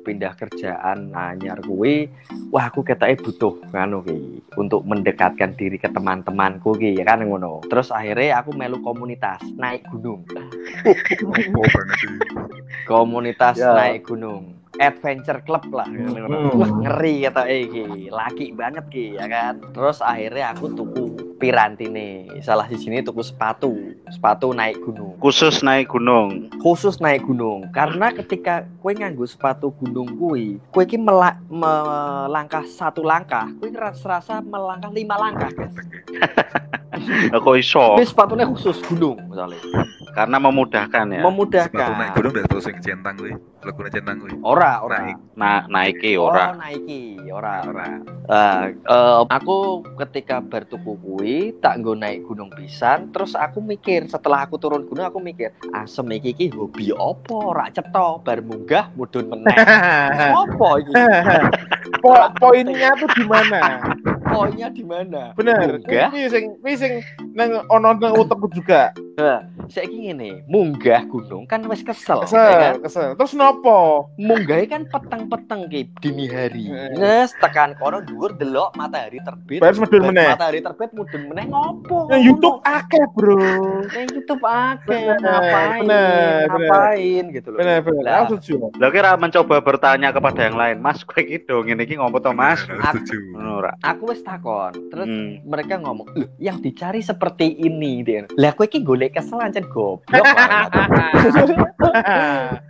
pindah 0.00 0.32
kerjaan 0.32 1.10
anyar 1.10 1.58
kuwi 1.60 2.06
wah 2.48 2.64
aku 2.64 2.80
ketake 2.80 3.18
butuh 3.18 3.58
nganu 3.72 4.00
ki 4.00 4.16
untuk 4.54 4.84
mendekatkan 4.84 5.52
diri 5.52 5.74
ke 5.74 5.88
teman-temanku 5.88 6.76
ki 6.76 6.94
ya 6.94 7.02
kan 7.02 7.20
ngono 7.20 7.58
terus 7.66 7.90
akhirnya 7.90 8.38
aku 8.38 8.52
melu 8.52 8.78
komunitas 8.78 9.40
naik 9.56 9.82
gunung 9.90 10.22
komunitas 12.86 13.56
Ya. 13.56 13.72
naik 13.72 14.04
gunung 14.04 14.52
adventure 14.80 15.40
club 15.44 15.64
lah. 15.70 15.86
Hmm. 15.86 16.58
Wah, 16.58 16.70
ngeri 16.82 17.26
kata 17.28 17.42
iki 17.46 18.08
laki 18.10 18.54
banget 18.56 18.84
ki 18.90 19.18
ya 19.18 19.26
kan? 19.28 19.60
Terus 19.74 20.00
akhirnya 20.00 20.54
aku 20.54 20.72
tuku 20.74 21.04
piranti 21.38 21.86
nih. 21.90 22.40
Salah 22.40 22.66
di 22.66 22.78
sini 22.78 23.04
tuku 23.04 23.20
sepatu. 23.22 23.74
Sepatu 24.08 24.50
naik 24.54 24.80
gunung. 24.82 25.18
Khusus 25.20 25.60
naik 25.60 25.90
gunung. 25.92 26.48
khusus 26.64 26.96
naik 26.98 27.26
gunung. 27.28 27.68
Karena 27.76 28.08
ketika 28.14 28.64
kue 28.80 28.96
nganggo 28.96 29.24
sepatu 29.28 29.72
gunung 29.80 30.16
kui 30.16 30.56
kue 30.72 30.84
ki 30.84 30.96
mela- 31.00 31.40
melangkah 31.48 32.64
satu 32.68 33.00
langkah 33.04 33.48
kue 33.60 33.72
ngerasa 33.72 34.04
rasa 34.04 34.34
melangkah 34.44 34.92
lima 34.92 35.16
langkah 35.16 35.50
guys 35.52 35.74
Kok 37.44 37.54
iso? 37.54 37.96
Wis 37.96 38.10
sepatunya 38.10 38.44
khusus 38.44 38.78
gunung 38.82 39.18
misalnya. 39.26 39.58
Karena 40.14 40.36
memudahkan 40.38 41.04
ya. 41.10 41.20
Sepatu 41.20 41.20
naik 41.20 41.26
Memudahkan. 41.26 42.14
gunung 42.14 42.32
udah 42.32 42.44
terus 42.46 42.64
yang 42.64 42.78
centang 42.80 43.14
kuwi. 43.14 43.32
Legune 43.60 43.88
centang 43.88 44.16
kuwi. 44.18 44.32
Ora, 44.40 44.72
ora. 44.80 44.98
Naik. 45.00 45.16
Nah, 45.34 45.60
naiki 45.66 46.12
Oh, 46.14 46.28
ora. 46.28 46.54
naiki, 46.54 47.02
ora, 47.26 47.54
ora. 47.64 47.86
Ah, 48.24 48.60
eh, 48.68 49.20
aku 49.26 49.56
ketika 49.98 50.38
bar 50.38 50.62
tuku 50.64 50.94
kuwi 50.96 51.36
tak 51.58 51.78
nggo 51.78 51.92
naik 51.92 52.22
gunung 52.22 52.48
pisan, 52.48 53.10
terus 53.10 53.34
aku 53.34 53.58
mikir 53.58 54.06
setelah 54.06 54.44
aku 54.44 54.56
turun 54.56 54.84
gunung 54.84 55.04
aku 55.04 55.18
mikir, 55.18 55.50
asem 55.72 56.06
iki 56.12 56.30
iki 56.30 56.46
hobi 56.50 56.88
opo 56.90 57.50
ora 57.50 57.66
cetha 57.68 57.90
bar 58.16 58.38
munggah 58.38 58.94
mudhun 58.94 59.26
meneh. 59.26 59.56
Opo 60.40 60.78
iki? 60.78 60.92
Po- 62.04 62.30
poinnya 62.36 62.92
tuh 62.94 63.08
di 63.10 63.24
mana? 63.24 63.60
Poinnya 64.34 64.68
di 64.74 64.82
mana? 64.82 65.30
Bener. 65.38 65.78
Kuwi 65.86 66.26
sing 66.26 66.44
kuwi 66.58 66.74
sing 66.74 66.92
nang 67.38 67.62
ono 67.70 67.94
nang 67.94 68.18
utekku 68.18 68.50
juga. 68.50 68.90
Saiki 69.64 70.10
ngene, 70.10 70.42
munggah 70.50 71.06
gunung 71.06 71.46
kan 71.46 71.62
wis 71.70 71.80
kesel, 71.80 72.20
ya 72.20 72.26
Kesel, 72.26 72.50
kan? 72.58 72.74
kesel. 72.82 73.08
Terus 73.14 73.32
nopo? 73.32 74.10
Munggah 74.18 74.66
kan 74.66 74.82
peteng-peteng 74.90 75.70
ki 75.70 75.86
dini 76.02 76.26
hari. 76.26 76.66
Wes 76.98 77.30
tekan 77.38 77.78
kono 77.78 78.02
dhuwur 78.02 78.34
delok 78.34 78.74
matahari 78.74 79.22
terbit. 79.22 79.62
Bar 79.62 79.72
meneh. 79.78 80.34
Matahari 80.34 80.60
terbit 80.60 80.90
mudhun 80.92 81.30
meneh 81.30 81.46
ngopo? 81.46 82.10
Yang 82.10 82.22
YouTube 82.26 82.58
akeh, 82.66 83.04
Bro. 83.14 83.38
Yang 83.94 84.06
YouTube 84.18 84.42
akeh 84.42 85.02
Bener, 85.06 85.18
ngapain? 85.22 85.80
bener, 85.80 86.10
bener. 86.10 86.46
ngapain 86.50 87.24
gitu 87.30 87.48
loh. 87.54 87.58
Bener, 87.62 87.78
bener. 87.86 88.02
Lah. 88.02 88.14
Aku 88.26 88.34
setuju. 88.42 88.54
Lah 88.76 88.90
kira 88.90 89.10
mencoba 89.14 89.56
bertanya 89.60 90.08
kepada 90.10 90.40
yang 90.42 90.56
lain, 90.58 90.76
Mas, 90.82 91.06
kowe 91.06 91.20
iki 91.20 91.38
do 91.46 91.62
ngene 91.62 91.86
iki 91.86 91.94
ngopo 91.94 92.18
to, 92.18 92.34
Mas? 92.34 92.66
Setuju. 92.66 93.18
Aku 93.80 94.10
wis 94.10 94.20
takon, 94.20 94.74
terus 94.90 95.04
Hmm. 95.04 95.36
mereka 95.44 95.76
ngomong, 95.76 96.08
"Loh, 96.16 96.28
yang 96.40 96.58
dicari 96.58 96.98
seperti 96.98 97.54
ini." 97.60 98.00
Dia. 98.02 98.24
Lah 98.34 98.56
kowe 98.56 98.64
iki 98.64 98.80
golek 98.80 99.03
kesel 99.12 99.40
ancen 99.40 99.66
goblok. 99.68 100.24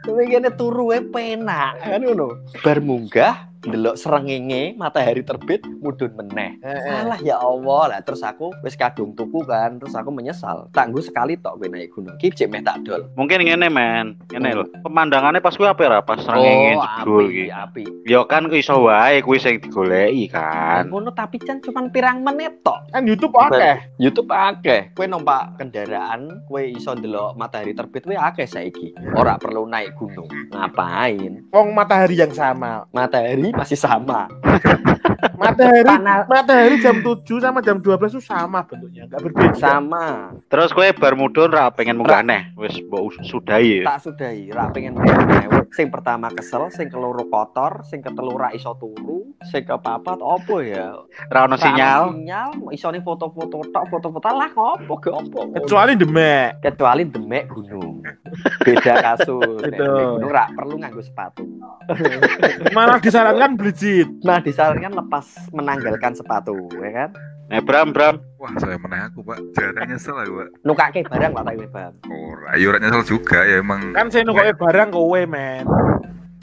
Kowe 0.04 0.22
kene 0.32 0.50
turu 0.58 0.90
wae 0.90 1.00
penak 1.04 1.78
kan 1.82 2.02
ngono. 2.02 2.34
Bar 2.64 2.78
munggah 2.82 3.53
delok 3.64 3.96
srengenge 3.96 4.76
matahari 4.76 5.24
terbit 5.24 5.64
mudhun 5.80 6.12
meneh. 6.16 6.60
Salah 6.62 7.20
ya 7.24 7.40
Allah 7.40 7.82
lah 7.96 8.00
terus 8.04 8.20
aku 8.20 8.52
wis 8.60 8.76
kadung 8.76 9.16
tuku 9.16 9.40
kan 9.48 9.80
terus 9.80 9.96
aku 9.96 10.12
menyesal. 10.12 10.68
Tak 10.76 10.92
nggo 10.92 11.00
sekali 11.00 11.40
tok 11.40 11.56
kowe 11.60 11.68
naik 11.68 11.92
gunung. 11.96 12.16
Ki 12.20 12.28
cek 12.28 12.52
meh 12.52 12.60
tak 12.60 12.84
dol. 12.84 13.08
Mungkin 13.16 13.44
ngene, 13.44 13.68
men. 13.72 14.20
Ngene 14.28 14.50
lho. 14.60 14.64
Pemandangannya 14.84 15.40
pas 15.40 15.56
kuwi 15.56 15.68
apa 15.68 15.82
ra 15.88 16.00
pas 16.04 16.20
rengenge 16.20 16.76
jedul 16.76 17.24
api, 17.24 17.32
iki. 17.32 17.44
api. 17.48 17.84
Ya 18.04 18.20
kan 18.28 18.48
kuwi 18.48 18.60
iso 18.60 18.76
wae 18.84 19.24
kuwi 19.24 19.38
sing 19.40 19.60
digoleki 19.62 20.28
kan. 20.28 20.92
Ngono 20.92 21.14
tapi 21.16 21.40
kan 21.40 21.60
cuman 21.64 21.88
pirang 21.88 22.20
menit 22.20 22.60
tok. 22.60 22.92
Kan 22.92 23.08
YouTube 23.08 23.36
akeh. 23.38 23.80
YouTube 23.96 24.28
akeh. 24.28 24.92
Kowe 24.92 25.06
numpak 25.08 25.56
kendaraan, 25.56 26.44
kowe 26.50 26.60
iso 26.60 26.92
ndelok 26.92 27.38
matahari 27.38 27.72
terbit 27.72 28.04
kowe 28.04 28.16
akeh 28.16 28.44
saiki. 28.44 28.92
Ora 29.16 29.40
perlu 29.40 29.64
naik 29.64 29.96
gunung. 29.96 30.28
Ngapain? 30.52 31.48
Wong 31.54 31.68
matahari 31.72 32.18
yang 32.20 32.34
sama. 32.34 32.84
Matahari 32.90 33.53
masih 33.54 33.78
sama. 33.78 34.26
Matahari 35.34 35.82
Panas 35.82 36.24
matahari 36.30 36.76
jam 36.78 37.02
7 37.02 37.26
sama 37.42 37.58
jam 37.60 37.82
12 37.82 38.14
itu 38.14 38.22
sama 38.22 38.62
bentuknya, 38.64 39.06
enggak 39.10 39.20
berbeda. 39.26 39.58
sama. 39.58 40.06
Terus 40.46 40.70
kowe 40.70 40.86
bar 40.94 41.14
mudhun 41.18 41.50
ra 41.50 41.70
pengen 41.74 41.98
munggah 41.98 42.22
neh. 42.22 42.54
Wis 42.54 42.78
mbok 42.86 43.18
sudahi 43.26 43.82
ya. 43.82 43.94
Tak 43.94 43.98
sudahi, 44.06 44.54
ra 44.54 44.70
pengen 44.70 44.94
meneh. 44.94 45.50
Sing 45.74 45.90
pertama 45.90 46.30
kesel, 46.30 46.70
sing 46.70 46.86
keloro 46.86 47.26
kotor, 47.26 47.82
sing 47.86 47.98
ketelu 48.00 48.34
ra 48.38 48.54
iso 48.54 48.78
turu, 48.78 49.34
sing 49.50 49.66
kepapat 49.66 50.22
opo 50.22 50.62
ya? 50.62 50.94
Ra 51.28 51.50
ono 51.50 51.58
sinyal. 51.58 52.14
sinyal, 52.14 52.48
isone 52.70 53.02
foto-foto 53.02 53.66
tok, 53.74 53.84
foto-foto 53.90 54.28
lah 54.30 54.50
ngopo 54.54 54.94
ge 55.02 55.10
opo. 55.10 55.50
Kecuali 55.54 55.98
Demek. 55.98 56.62
kecuali 56.62 57.02
demek 57.08 57.44
gunung. 57.50 58.02
Beda 58.62 59.02
kasus. 59.02 59.62
Gunung 59.74 60.30
ra 60.30 60.46
perlu 60.54 60.78
nganggo 60.78 61.02
sepatu. 61.02 61.42
Malah 62.76 63.02
disarankan 63.02 63.58
beljit. 63.58 64.08
Nah, 64.22 64.38
disarankan 64.40 64.94
lepas 64.94 65.23
menanggalkan 65.52 66.12
sepatu, 66.16 66.56
ya 66.78 66.90
kan? 66.92 67.10
Eh 67.52 67.60
Bram, 67.60 67.92
Bram. 67.92 68.16
Wah, 68.40 68.56
saya 68.56 68.80
meneh 68.80 69.04
aku, 69.04 69.20
Pak. 69.20 69.36
Jarang 69.52 69.84
nyesel 69.92 70.16
aku, 70.16 70.32
Pak. 70.40 70.48
Nukake 70.64 71.04
barang 71.04 71.32
Pak 71.36 71.44
Tawi 71.44 71.66
Bang. 71.68 71.92
Ora, 72.08 72.56
ya 72.56 72.66
ora 72.72 72.78
nyesel 72.80 73.04
juga 73.04 73.44
ya 73.44 73.60
emang. 73.60 73.92
Kan 73.92 74.08
saya 74.08 74.24
nukoke 74.24 74.56
barang 74.56 74.88
kowe, 74.88 75.20
men. 75.28 75.68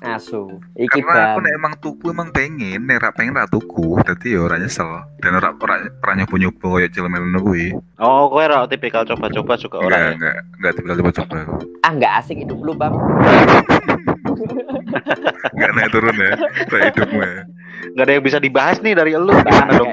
Asu. 0.01 0.57
Iki 0.73 0.97
Karena 1.05 1.37
aku 1.37 1.45
nek 1.45 1.53
emang 1.61 1.73
tuku 1.77 2.05
emang 2.09 2.33
pengen, 2.33 2.89
nek 2.89 3.05
ra 3.05 3.13
pengen 3.13 3.37
ra 3.37 3.45
tuku. 3.45 4.01
Dadi 4.01 4.33
ya 4.33 4.41
ora 4.41 4.57
nyesel. 4.57 4.89
Dan 5.21 5.37
ora 5.37 5.53
ora 5.53 5.77
ora 5.77 6.13
nyoba-nyoba 6.17 6.57
koyo 6.57 6.87
cilemen 6.89 7.21
ngono 7.29 7.39
kuwi. 7.45 7.69
Oh, 8.01 8.25
kowe 8.33 8.41
ra 8.41 8.65
tipikal 8.65 9.05
coba-coba 9.05 9.53
juga 9.61 9.77
Enggak, 9.77 9.85
ora 9.93 9.97
ya. 10.01 10.09
enggak, 10.17 10.35
enggak 10.57 10.73
tiba 10.73 10.89
coba-coba. 10.97 11.37
Ah, 11.85 11.91
nggak 11.93 12.13
asik 12.17 12.37
hidup 12.41 12.59
lu, 12.65 12.73
Bang. 12.73 12.97
Enggak 15.53 15.71
naik 15.77 15.89
turun 15.93 16.17
ya. 16.17 16.33
Kayak 16.65 16.85
hidupmu 16.97 17.19
ya. 17.21 17.45
Enggak 17.93 18.05
ada 18.05 18.13
yang 18.17 18.25
bisa 18.25 18.37
dibahas 18.41 18.77
nih 18.81 18.93
dari 18.97 19.11
elu 19.13 19.33
gimana 19.37 19.71
dong? 19.77 19.91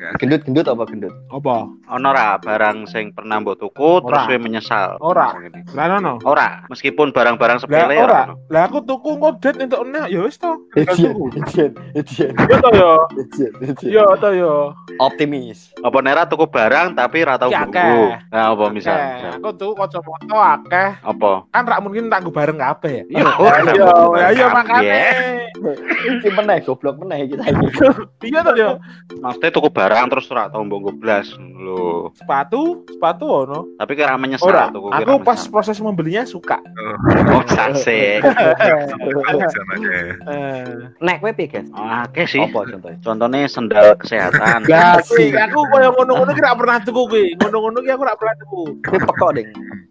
Enggak. 0.00 0.16
Gendut-gendut 0.16 0.64
apa 0.64 0.82
gendut? 0.88 1.12
Apa? 1.28 1.68
Ono 1.68 2.08
ra 2.08 2.40
barang 2.40 2.88
sing 2.88 3.12
pernah 3.12 3.36
mbok 3.36 3.60
tuku 3.60 4.00
terus 4.00 4.24
kowe 4.24 4.38
menyesal. 4.40 4.96
Ora. 4.96 5.36
Ngene. 5.36 5.60
Lah 5.76 6.00
ono. 6.00 6.16
Ora, 6.24 6.64
meskipun 6.72 7.12
barang-barang 7.12 7.60
sepele 7.60 8.00
ora. 8.00 8.32
ono. 8.32 8.40
Lah 8.48 8.64
aku 8.64 8.80
tuku 8.80 9.20
ngodet 9.20 9.60
entuk 9.60 9.84
enak 9.84 10.08
ya 10.08 10.24
wis 10.24 10.40
to. 10.40 10.56
Tuku. 10.72 11.28
edian, 11.36 11.76
edian, 11.92 12.32
Yo 12.32 12.56
to 12.56 12.70
yo. 12.72 12.92
edian, 13.12 13.52
edian. 13.60 13.90
Yo 13.92 14.04
to 14.16 14.28
yo. 14.32 14.54
Optimis. 14.96 15.68
Apa 15.84 16.00
nera 16.00 16.24
tuku 16.24 16.48
barang 16.48 16.96
tapi 16.96 17.20
ra 17.20 17.36
tau 17.36 17.52
nggo. 17.52 17.60
akeh. 17.68 17.92
Nah, 18.32 18.56
apa 18.56 18.64
misal? 18.72 18.96
Aku 19.36 19.52
tuku 19.52 19.76
kacamata 19.76 20.36
akeh. 20.56 20.90
Apa? 21.04 21.44
Kan 21.52 21.68
rak 21.68 21.84
mungkin 21.84 22.08
tak 22.08 22.24
nggo 22.24 22.32
bareng 22.32 22.56
kabeh 22.56 23.04
ya. 23.04 23.20
Iya, 23.20 23.24
Oh, 23.36 23.52
iya, 23.52 23.84
ya 24.16 24.28
iya 24.32 24.46
makane. 24.48 25.00
Iki 26.08 26.28
meneh 26.32 26.64
goblok 26.64 26.96
meneh 26.96 27.28
kita 27.28 27.44
ini. 27.44 27.68
Iya 28.24 28.40
to 28.40 28.52
yo. 28.56 28.70
Maksudnya 29.20 29.52
tuku 29.52 29.68
barang 29.68 29.89
terus 29.90 30.30
ora 30.30 30.46
tau 30.46 30.62
mbok 30.62 30.78
nggo 30.78 30.92
blas 31.02 31.26
lho. 31.36 32.14
Sepatu, 32.14 32.86
sepatu 32.86 33.24
ono. 33.26 33.66
Tapi 33.76 33.92
kira 33.98 34.14
menyesal 34.16 34.48
Ora. 34.48 34.70
tuku 34.70 34.88
Aku 34.90 35.20
pas 35.20 35.40
proses 35.50 35.76
membelinya 35.82 36.22
suka. 36.24 36.62
Oh, 37.30 37.42
sase. 37.50 38.22
Eh. 40.30 40.64
Nek 41.00 41.16
kowe 41.20 41.32
piye, 41.34 41.48
Guys? 41.50 41.68
Oke 41.74 42.24
sih. 42.30 42.40
Apa 42.40 42.64
contohnya? 42.64 42.98
Contohnya 43.02 43.38
sendal 43.50 43.86
kesehatan. 43.98 44.64
Asik, 44.70 45.34
aku 45.34 45.58
koyo 45.68 45.90
ngono-ngono 45.98 46.30
ki 46.32 46.40
rak 46.42 46.56
pernah 46.56 46.78
tuku 46.82 47.02
kuwi. 47.10 47.24
Ngono-ngono 47.38 47.78
ki 47.82 47.90
aku 47.90 48.02
rak 48.06 48.16
pernah 48.18 48.36
tuku. 48.40 48.62
Kowe 48.86 48.98
pekok, 48.98 49.30
Ding. 49.36 49.48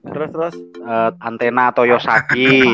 Terus 0.10 0.30
terus 0.34 0.56
Eh, 0.80 1.12
antena 1.22 1.70
Toyosaki. 1.70 2.64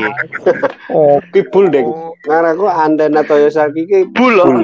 Oh, 0.86 1.18
kibul 1.34 1.68
deng. 1.68 1.84
Ngaranku 2.24 2.66
Andana 2.66 3.20
Toyosaki 3.22 3.84
ki 3.84 4.00
Bul. 4.16 4.40
bul. 4.40 4.60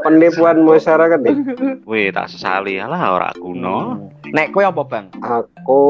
Penipuan 0.00 0.64
masyarakat 0.64 1.20
deng. 1.20 1.44
Wih, 1.84 2.08
tak 2.14 2.32
sesali 2.32 2.80
lah 2.80 3.12
ora 3.12 3.30
kuno. 3.36 4.08
Nek 4.32 4.50
kowe 4.50 4.64
apa, 4.64 4.82
Bang? 4.86 5.06
Aku 5.20 5.82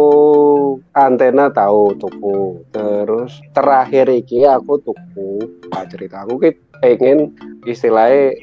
antena 0.93 1.49
tahu 1.55 1.95
tuku. 1.97 2.61
Terus 2.75 3.39
terakhir 3.55 4.11
iki 4.11 4.43
aku 4.43 4.83
tuku. 4.83 5.47
Nah, 5.71 5.85
cerita 5.87 6.27
aku 6.27 6.43
ki 6.43 6.51
pengen 6.83 7.33
istilahnya 7.65 8.35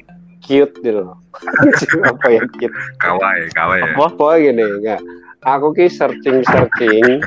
cute 0.43 0.75
gitu 0.81 1.03
loh. 1.03 1.17
apa 2.09 2.25
ya 2.29 2.41
cute? 2.57 2.75
Kawai, 3.01 3.39
kawai 3.53 3.79
ya. 3.81 3.91
Apa? 3.97 4.05
Apa 4.13 4.27
gini 4.39 4.63
enggak? 4.63 5.01
Aku 5.43 5.75
ki 5.75 5.91
searching 5.91 6.39
searching, 6.47 7.19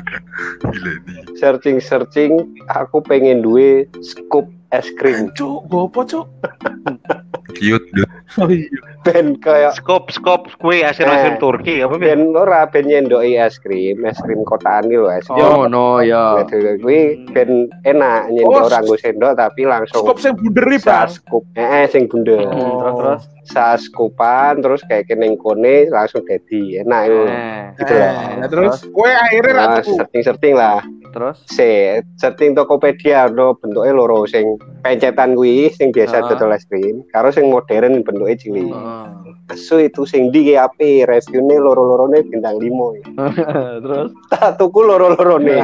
searching 1.37 1.77
searching. 1.77 2.33
Aku 2.73 2.97
pengen 3.05 3.45
duwe 3.45 3.85
scoop 4.01 4.49
es 4.73 4.89
krim. 4.97 5.29
Cuk, 5.37 5.69
gopo 5.69 6.01
cuk? 6.01 6.25
Cute, 7.57 7.87
dude. 7.91 8.11
Oh 8.35 8.47
iya. 8.47 8.67
Ben 9.01 9.35
kayak 9.35 9.73
Skop 9.73 10.09
skop 10.09 10.51
kue 10.57 10.77
Eh. 10.77 10.83
hasil-hasil 10.83 11.37
Turki 11.37 11.79
apa 11.79 11.95
Ben? 11.95 12.27
ben 12.27 12.35
ora 12.35 12.65
ben 12.65 12.83
nyendoki 12.83 13.33
es 13.33 13.57
krim, 13.57 14.03
es 14.03 14.19
krim 14.19 14.43
kotaan 14.43 14.85
gitu 14.85 15.03
loh 15.03 15.11
es 15.11 15.25
krim. 15.25 15.39
Oh, 15.39 15.65
no 15.65 15.99
ya. 15.99 16.43
Kuwi 16.43 16.99
ben 17.29 17.49
enak 17.83 18.29
nyendok 18.29 18.51
Oh, 18.53 18.67
ora 18.67 18.79
nggo 18.79 18.95
sendok 18.95 19.33
tapi 19.33 19.63
langsung 19.63 20.03
Skop 20.03 20.17
sing 20.17 20.35
bunderi, 20.35 20.75
Bang. 20.75 21.07
saat 21.07 21.09
scoop. 21.13 21.43
Eh, 21.53 21.63
eh, 21.63 21.85
sing 21.87 22.05
bundel. 22.05 22.45
Hmm, 22.45 22.53
Terus 22.77 22.95
terus. 22.95 23.21
Saat 23.47 23.79
scoopan 23.81 24.59
terus 24.59 24.83
kayak 24.83 25.07
keneng 25.07 25.35
kone 25.35 25.87
langsung 25.87 26.19
jadi 26.21 26.83
enak 26.83 27.01
itu. 27.05 27.19
Eh, 27.23 27.63
Gitu 27.77 27.93
Eh, 27.93 27.99
lah. 28.01 28.13
nah, 28.35 28.47
terus 28.47 28.75
kowe 28.89 29.07
akhirnya 29.07 29.53
Nah, 29.55 29.79
tuku. 29.79 29.95
setting-setting 29.95 30.53
lah. 30.53 30.79
terus. 31.07 31.39
Se, 31.47 31.97
setting 32.13 32.51
Tokopedia 32.53 33.25
no 33.27 33.55
bentuknya 33.55 33.89
loro 33.91 34.27
sing 34.27 34.59
pencetan 34.83 35.33
kuwi 35.33 35.71
sing 35.71 35.89
biasa 35.89 36.19
Ah. 36.19 36.27
dodol 36.27 36.51
es 36.51 36.61
krim, 36.63 37.01
karo 37.09 37.31
sing 37.31 37.46
modern 37.47 38.03
bentuknya 38.03 38.35
cilik. 38.35 38.67
Heeh. 38.67 39.05
Kesu 39.47 39.79
itu 39.79 40.03
sing 40.03 40.27
di 40.29 40.53
api, 40.53 41.07
reviewnya 41.07 41.55
loro-lorone 41.57 42.19
bintang 42.21 42.59
5. 42.59 42.67
terus 43.83 44.11
Tak 44.27 44.59
tuku 44.59 44.79
loro-lorone. 44.81 45.57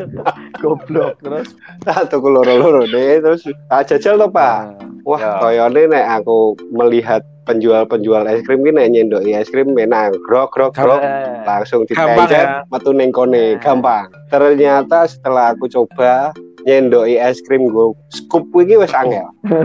goblok 0.62 1.18
terus. 1.20 1.54
Tak 1.82 2.10
tuku 2.10 2.28
loro-lorone 2.28 3.20
terus 3.20 3.46
tak 3.68 3.88
jajal 3.88 4.18
to, 4.18 4.28
Pak. 4.28 4.58
Nah, 4.74 4.90
Wah, 5.02 5.18
Ya. 5.18 5.34
koyone 5.38 5.90
nek 5.90 6.22
aku 6.22 6.54
melihat 6.70 7.26
penjual-penjual 7.42 8.22
es 8.24 8.38
krim 8.46 8.62
ki 8.62 8.70
nek 8.70 8.86
nyendoki 8.88 9.34
es 9.34 9.50
krim 9.50 9.74
menang 9.74 10.14
grok 10.22 10.54
grok 10.54 10.70
grok 10.72 11.02
langsung 11.42 11.82
dipencet 11.82 12.30
ya. 12.30 12.62
metu 12.70 12.94
ning 12.94 13.10
kone 13.10 13.58
Nah. 13.58 13.58
gampang 13.58 14.06
ternyata 14.30 15.10
setelah 15.10 15.50
aku 15.50 15.66
coba 15.66 16.30
nyendoki 16.66 17.16
es 17.18 17.42
krim 17.46 17.68
gue 17.68 17.94
scoop 18.14 18.46
iki 18.62 18.76
wis 18.78 18.94
angel. 18.94 19.28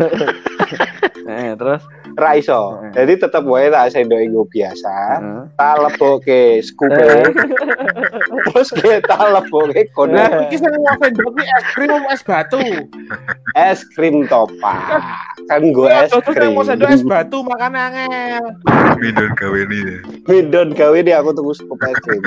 Eh, 1.27 1.60
terus 1.60 1.83
ra 2.17 2.34
iso 2.34 2.82
Heeh. 2.82 2.91
jadi 2.97 3.13
tetep 3.21 3.43
wae 3.45 3.69
tak 3.69 3.93
sendoki 3.93 4.25
gue 4.27 4.45
biasa 4.49 4.93
eh. 5.21 5.45
tak 5.53 5.73
lebokke 5.86 6.60
scoop 6.65 6.89
terus 8.49 8.69
kita 8.73 9.17
lebokke 9.32 9.86
kone 9.93 10.17
Lah 10.17 10.49
iki 10.49 10.58
sing 10.58 10.73
mau 10.73 10.97
sendok 10.97 11.32
ki 11.38 11.43
es 11.45 11.65
krim 11.73 11.89
apa 11.93 12.10
es 12.10 12.21
batu? 12.25 12.62
es 13.53 13.80
krim 13.93 14.25
topa 14.25 14.73
kan 15.45 15.62
gue 15.62 15.88
es 15.88 16.10
Jodoh 16.10 16.34
krim 16.34 16.51
mau 16.58 16.65
sendok 16.65 16.89
es 16.89 17.06
batu 17.06 17.45
makan 17.45 17.77
angel. 17.77 18.43
Minum 18.97 19.30
gawe 19.38 19.58
ini 19.69 19.77
ya. 19.77 19.97
Midon 20.25 20.73
gawe 20.73 20.97
nih 20.97 21.13
aku 21.15 21.38
tuku 21.38 21.53
scoop 21.53 21.80
es 21.86 21.97
krim 22.01 22.25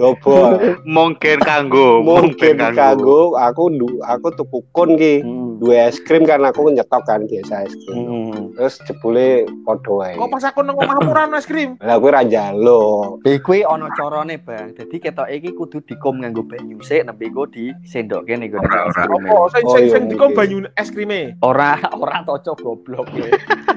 coba 0.00 0.56
Mungkin 0.88 1.38
kanggo, 1.44 2.00
mungkin 2.00 2.56
kanggo 2.72 3.36
aku 3.36 3.68
du, 3.76 3.88
aku 4.02 4.32
tuku 4.34 4.58
kon 4.72 4.96
ki 4.96 5.20
dua 5.60 5.92
es 5.92 6.00
krim 6.00 6.24
kan 6.24 6.40
aku 6.42 6.72
nyetok 6.72 7.04
kan 7.04 7.28
biasa 7.28 7.68
es 7.68 7.76
krim 7.84 8.00
Hmm. 8.02 8.50
terus 8.56 8.80
jebule 9.02 9.44
podo 9.66 9.98
wae 9.98 10.14
Kok 10.14 10.30
pas 10.30 10.44
aku 10.46 10.62
nang 10.62 10.78
omahmu 10.78 11.10
ora 11.10 11.26
ono 11.26 11.36
es 11.36 11.46
krim? 11.46 11.74
lah 11.82 11.98
kuwi 11.98 12.14
ra 12.14 12.22
njaluk 12.22 13.18
Eh, 13.26 13.38
kuwi 13.42 13.66
ana 13.66 13.90
carane, 13.98 14.38
Bang. 14.38 14.74
Dadi 14.78 14.96
ketok 14.98 15.26
iki 15.26 15.50
kudu 15.54 15.82
dikom 15.82 16.22
nganggo 16.22 16.46
banyu 16.46 16.78
sik 16.82 17.02
nembe 17.02 17.26
iku 17.26 17.46
disendokke 17.50 18.38
ning 18.38 18.54
gone 18.54 18.62
es 18.62 18.94
ora. 18.94 19.02
krim. 19.06 19.26
Apa 19.26 19.50
sing 19.50 19.62
Oh, 19.66 19.74
sing 19.74 19.82
iya, 19.82 19.92
sing 19.94 20.02
dikom 20.06 20.30
mungkin. 20.30 20.38
banyu 20.38 20.78
es 20.78 20.88
krime? 20.90 21.20
Ora 21.42 21.78
ora 21.98 22.22
toco 22.22 22.54
goblok 22.54 23.10
kowe. 23.10 23.30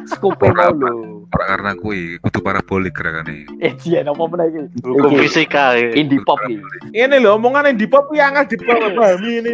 Skupe 0.05 0.47
mau 0.53 0.69
lho. 0.69 1.25
Ora 1.33 1.45
karena 1.49 1.71
kuwi 1.75 2.21
kudu 2.21 2.39
parabolik 2.41 2.93
gerakane. 2.93 3.49
Eh, 3.59 3.73
jian 3.81 4.05
apa 4.05 4.23
meneh 4.29 4.45
iki? 4.49 4.61
Hukum 4.85 5.09
Iki, 5.09 5.17
fisika. 5.25 5.73
ya. 5.73 5.89
Indie 5.97 6.21
pop 6.21 6.37
iki. 6.45 6.61
Ini 6.93 7.17
lho 7.17 7.33
omongan 7.37 7.73
di 7.73 7.89
pop 7.89 8.13
yang 8.13 8.37
angel 8.37 8.61
dipahami 8.61 9.41
ini. 9.41 9.53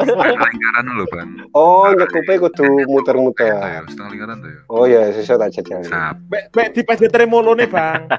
lingkaran 0.00 0.86
lho, 0.96 1.04
Ban. 1.12 1.28
oh 1.54 1.90
nyekupe 1.92 2.34
kudu 2.40 2.66
muter-muter 2.88 3.84
setengah 3.86 4.10
lingkaran 4.10 4.36
tuh 4.40 4.50
ya. 4.50 4.60
oh 4.68 4.84
ya 4.86 5.02
sesuk 5.12 5.36
tak 5.36 5.50
jajal 5.52 5.80
Sap. 5.84 6.16
Bek 6.28 6.50
bek 6.50 6.68
di 6.72 6.80
pajak 6.82 7.10
tremolone, 7.10 7.66
Bang. 7.66 8.08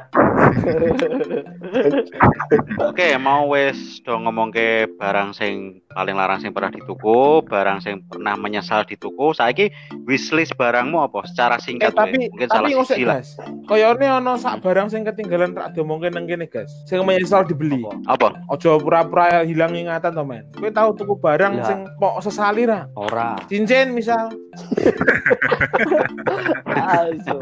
Oke, 2.82 3.16
mau 3.18 3.48
wes 3.50 4.00
do 4.04 4.14
ngomong 4.14 4.52
ke 4.52 4.86
barang 5.00 5.32
sing 5.32 5.80
paling 5.90 6.16
larang 6.16 6.40
sing 6.40 6.52
pernah 6.52 6.70
dituku, 6.70 7.42
barang 7.48 7.80
sing 7.80 8.04
pernah 8.08 8.36
menyesal 8.36 8.84
dituku. 8.84 9.32
Saiki 9.32 9.72
wishlist 10.04 10.54
barangmu 10.56 11.00
apa? 11.00 11.24
Secara 11.26 11.56
Eh 11.56 11.64
singkat 11.64 11.92
tapi 11.96 12.18
we. 12.18 12.28
mungkin 12.28 12.48
salah 12.50 12.68
tapi 12.68 12.84
siji 12.84 13.04
lah. 13.04 13.20
Koyone 13.66 14.06
ono 14.12 14.36
sak 14.36 14.60
barang 14.60 14.88
sing 14.90 15.04
ketinggalan 15.04 15.54
rak 15.54 15.72
diomongke 15.72 16.10
nang 16.10 16.28
kene, 16.28 16.48
gas. 16.48 16.70
Sing 16.86 17.00
menyesal 17.02 17.48
dibeli. 17.48 17.82
Apa? 18.08 18.36
Ojo 18.52 18.78
pura-pura 18.80 19.44
hilang 19.44 19.74
ingatan 19.74 20.12
to, 20.12 20.24
men. 20.28 20.44
Kowe 20.58 20.68
tahu 20.68 20.90
tuku 20.96 21.14
barang 21.18 21.54
Ya. 21.54 21.68
sing 21.68 21.78
kok 22.00 22.16
sesali 22.24 22.64
ra? 22.66 22.88
Ora. 22.96 23.36
Cincin 23.48 23.92
misal. 23.96 24.32
Asu. 26.82 27.38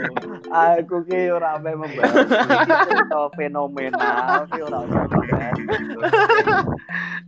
Aku 0.49 0.95
ki 1.07 1.31
ora 1.31 1.55
ame 1.55 1.71
membahas 1.73 2.27
cerita 2.85 3.19
fenomenal 3.35 4.43
ki 4.51 4.59
ora. 4.61 4.79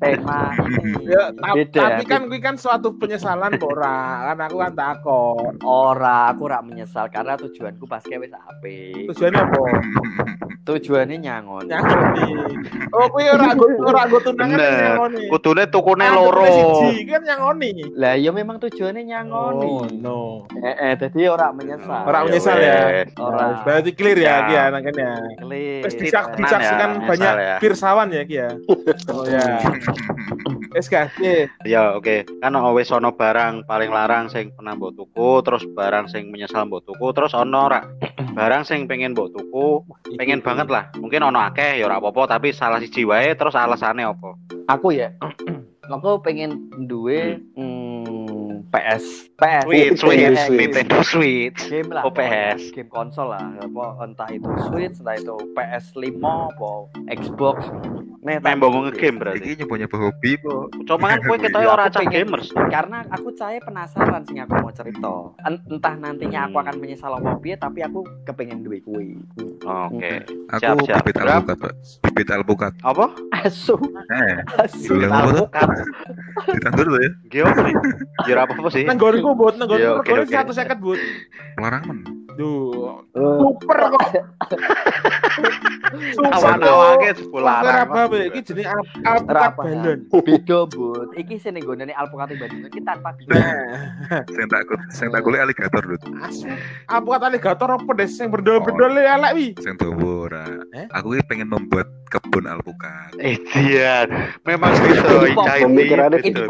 Tema 0.01 0.49
ini 0.57 1.05
Ya, 1.05 1.29
beda. 1.29 1.81
tapi 1.93 2.03
kan 2.09 2.25
kuwi 2.25 2.41
kan 2.41 2.55
suatu 2.57 2.97
penyesalan 2.97 3.55
kok 3.55 3.69
ora. 3.69 4.33
Kan 4.33 4.37
aku 4.41 4.57
kan 4.57 4.73
takon. 4.73 5.53
ora 5.61 6.33
aku 6.33 6.49
ora 6.49 6.59
menyesal 6.59 7.05
karena 7.07 7.37
tujuanku 7.37 7.85
pas 7.85 8.01
wis 8.03 8.33
apik. 8.33 9.07
Tujuannya 9.13 9.39
apa? 9.39 9.61
Tujuannya 10.61 11.17
nyangon. 11.17 11.65
Nyangoni. 11.65 12.29
Oh, 12.93 13.09
kuwi 13.09 13.25
ora 13.33 13.57
ora 13.81 14.01
nggo 14.05 14.19
tunangan 14.21 14.61
Bener. 14.61 14.77
nyangoni. 14.77 15.23
Kudune 15.33 15.63
tukune 15.73 16.05
loro. 16.13 16.45
Siji 16.85 17.09
kan 17.09 17.25
nyangoni. 17.25 17.69
Lah 17.97 18.13
ya 18.13 18.29
memang 18.29 18.61
tujuannya 18.61 19.01
nyangoni. 19.01 19.69
Oh, 19.73 19.89
no. 19.89 20.45
Eh, 20.61 20.75
eh 20.77 20.93
jadi 21.01 21.33
ora 21.33 21.49
menyesal. 21.49 22.05
Ora 22.05 22.19
menyesal 22.29 22.61
ya. 22.61 22.77
wes. 22.93 23.09
Ora. 23.17 23.65
Berarti 23.65 23.91
clear 23.97 24.17
ya. 24.21 24.35
Ki 24.45 24.53
ya, 24.53 24.63
nang 24.69 24.83
kene 24.85 25.01
ya. 25.01 25.13
Disak 25.89 26.25
tenan 26.37 26.39
disaksikan 26.45 26.89
ya, 26.93 27.07
banyak 27.09 27.33
ya. 27.41 27.55
pirsawan 27.57 28.07
ya, 28.13 28.21
Ki 28.29 28.35
ya. 28.37 28.49
Oh 29.17 29.25
ya. 29.25 29.41
Ki. 30.71 31.51
Ya 31.67 31.99
oke, 31.99 32.23
kan 32.39 32.55
ono 32.55 32.71
wis 32.71 32.87
ono 32.95 33.11
barang 33.11 33.67
paling 33.67 33.91
larang 33.91 34.31
sing 34.31 34.55
pernah 34.55 34.71
mbok 34.79 34.95
tuku, 34.95 35.43
terus 35.43 35.63
barang 35.67 36.07
sing 36.07 36.31
menyesal 36.31 36.63
mbok 36.63 36.87
tuku, 36.87 37.11
terus 37.11 37.35
ono 37.35 37.67
ora 37.67 37.83
barang 38.39 38.63
sing 38.63 38.87
pengen 38.87 39.11
mbok 39.11 39.35
tuku, 39.35 39.83
pengen 40.15 40.39
banget 40.39 40.71
lah. 40.71 40.87
Mungkin 40.95 41.27
ono 41.27 41.43
akeh 41.43 41.83
ya 41.83 41.91
ora 41.91 41.99
apa-apa, 41.99 42.39
tapi 42.39 42.55
salah 42.55 42.79
siji 42.79 43.03
wae 43.03 43.35
terus 43.35 43.51
alasannya 43.51 44.15
apa? 44.15 44.29
Aku 44.71 44.95
ya. 44.95 45.11
aku 45.91 46.23
pengen 46.23 46.71
duwe 46.87 47.43
hmm, 47.59 48.71
PS. 48.71 49.30
PS. 49.41 49.63
Switch, 49.65 49.97
Switch, 49.97 50.41
Nintendo 50.51 50.97
Switch. 51.01 51.59
Game 51.65 51.89
lah 51.89 52.05
Oh, 52.05 52.13
PS. 52.13 52.69
game 52.69 52.85
konsol 52.87 53.27
lah 53.27 53.41
apa 53.57 53.85
entah 53.99 54.29
itu 54.29 54.45
Switch 54.63 54.95
entah 54.95 55.17
itu 55.17 55.33
PS5 55.51 56.21
apa 56.21 56.71
Xbox 57.11 57.57
Nih, 58.21 58.37
Main 58.37 58.53
tak- 58.53 58.61
mbok 58.61 58.69
nge-game 58.85 59.17
berarti. 59.17 59.41
Iki 59.41 59.65
nyoba-nyoba 59.65 59.97
hobi 59.99 60.37
kok. 60.37 60.65
Cuma 60.85 61.09
kan 61.09 61.19
kowe 61.23 61.37
ketoke 61.41 61.57
Iya, 61.59 61.73
ora 61.73 61.83
aku 61.83 61.93
cah 61.97 62.05
gamers. 62.05 62.47
karena 62.69 62.97
aku 63.09 63.27
cahaya 63.33 63.57
penasaran 63.59 64.21
sih 64.21 64.37
aku 64.37 64.53
mau 64.55 64.69
cerita 64.69 65.09
En- 65.41 65.65
entah 65.67 65.95
nantinya 65.95 66.45
aku 66.45 66.55
akan 66.55 66.75
menyesal 66.77 67.11
apa 67.11 67.41
piye 67.41 67.57
tapi 67.57 67.81
aku 67.81 68.05
kepengen 68.23 68.61
duwe 68.61 68.77
kuwi 68.79 69.17
Oke. 69.63 70.21
Aku 70.51 70.61
Siap, 70.61 70.77
siap. 70.83 71.01
bibit 71.01 71.17
alpukat, 71.17 71.55
Pak. 71.55 71.73
Bibit 72.03 72.29
alpukat. 72.29 72.73
Apa? 72.83 73.05
asu 73.39 73.73
Eh, 74.11 74.33
asu. 74.59 74.93
Apa? 74.99 75.17
Alpukat. 75.23 75.67
ditandur 76.47 76.87
ya. 76.91 77.09
Apa? 77.41 77.61
Ya 78.21 78.31
ora 78.31 78.41
apa-apa 78.43 78.69
sih. 78.69 78.83
Nang 78.83 79.01
gorku 79.31 79.39
bot, 79.41 79.53
nang 79.55 79.67
Iya, 79.69 79.89
gorku 79.93 80.03
oke, 80.03 80.19
regane 80.19 80.43
oke. 80.43 80.53
150 80.53 80.83
bot. 80.83 80.99
Larangan. 81.57 81.97
Duh, 82.31 83.03
Eh, 83.11 83.37
super 83.37 83.77
kok. 83.91 84.01
Super 86.15 86.31
kok. 86.31 87.11
sebulan. 87.13 87.59
Super 87.59 87.75
apa 87.77 87.99
be? 88.07 88.19
Iki 88.31 88.63
al- 88.63 88.87
alpukat 89.05 89.43
Apa? 89.43 89.61
balon. 89.61 89.99
beda 90.07 90.59
but 90.65 91.09
iki 91.13 91.35
sing 91.35 91.51
ning 91.53 91.63
gone 91.65 91.83
alpukat 91.83 92.31
Bandung 92.33 92.63
iki 92.65 92.79
tanpa 92.81 93.11
bibit 93.13 93.35
Nah, 93.35 94.23
Saya 94.25 94.47
takut, 94.47 94.79
saya 94.89 95.09
takut 95.11 95.35
aligator 95.35 95.83
lho. 95.83 95.97
asu. 96.23 96.47
Alpukat 96.87 97.21
aligator 97.25 97.69
apa 97.69 97.91
des 97.93 98.07
sing 98.09 98.31
berdol-berdol 98.31 98.95
elek 98.95 99.31
wi. 99.35 99.47
Sing 99.59 99.75
dawa 99.75 99.99
ora. 100.21 100.43
Eh? 100.71 100.87
Aku 100.93 101.11
ini 101.11 101.23
pengen 101.27 101.51
membuat 101.51 101.91
kebun 102.07 102.47
alpukat. 102.47 103.11
Eh 103.19 103.35
dia 103.51 104.07
memang 104.43 104.71
gitu. 104.77 105.27
Ica 105.27 105.53
Pemikirannya 105.61 106.19
ini. 106.21 106.47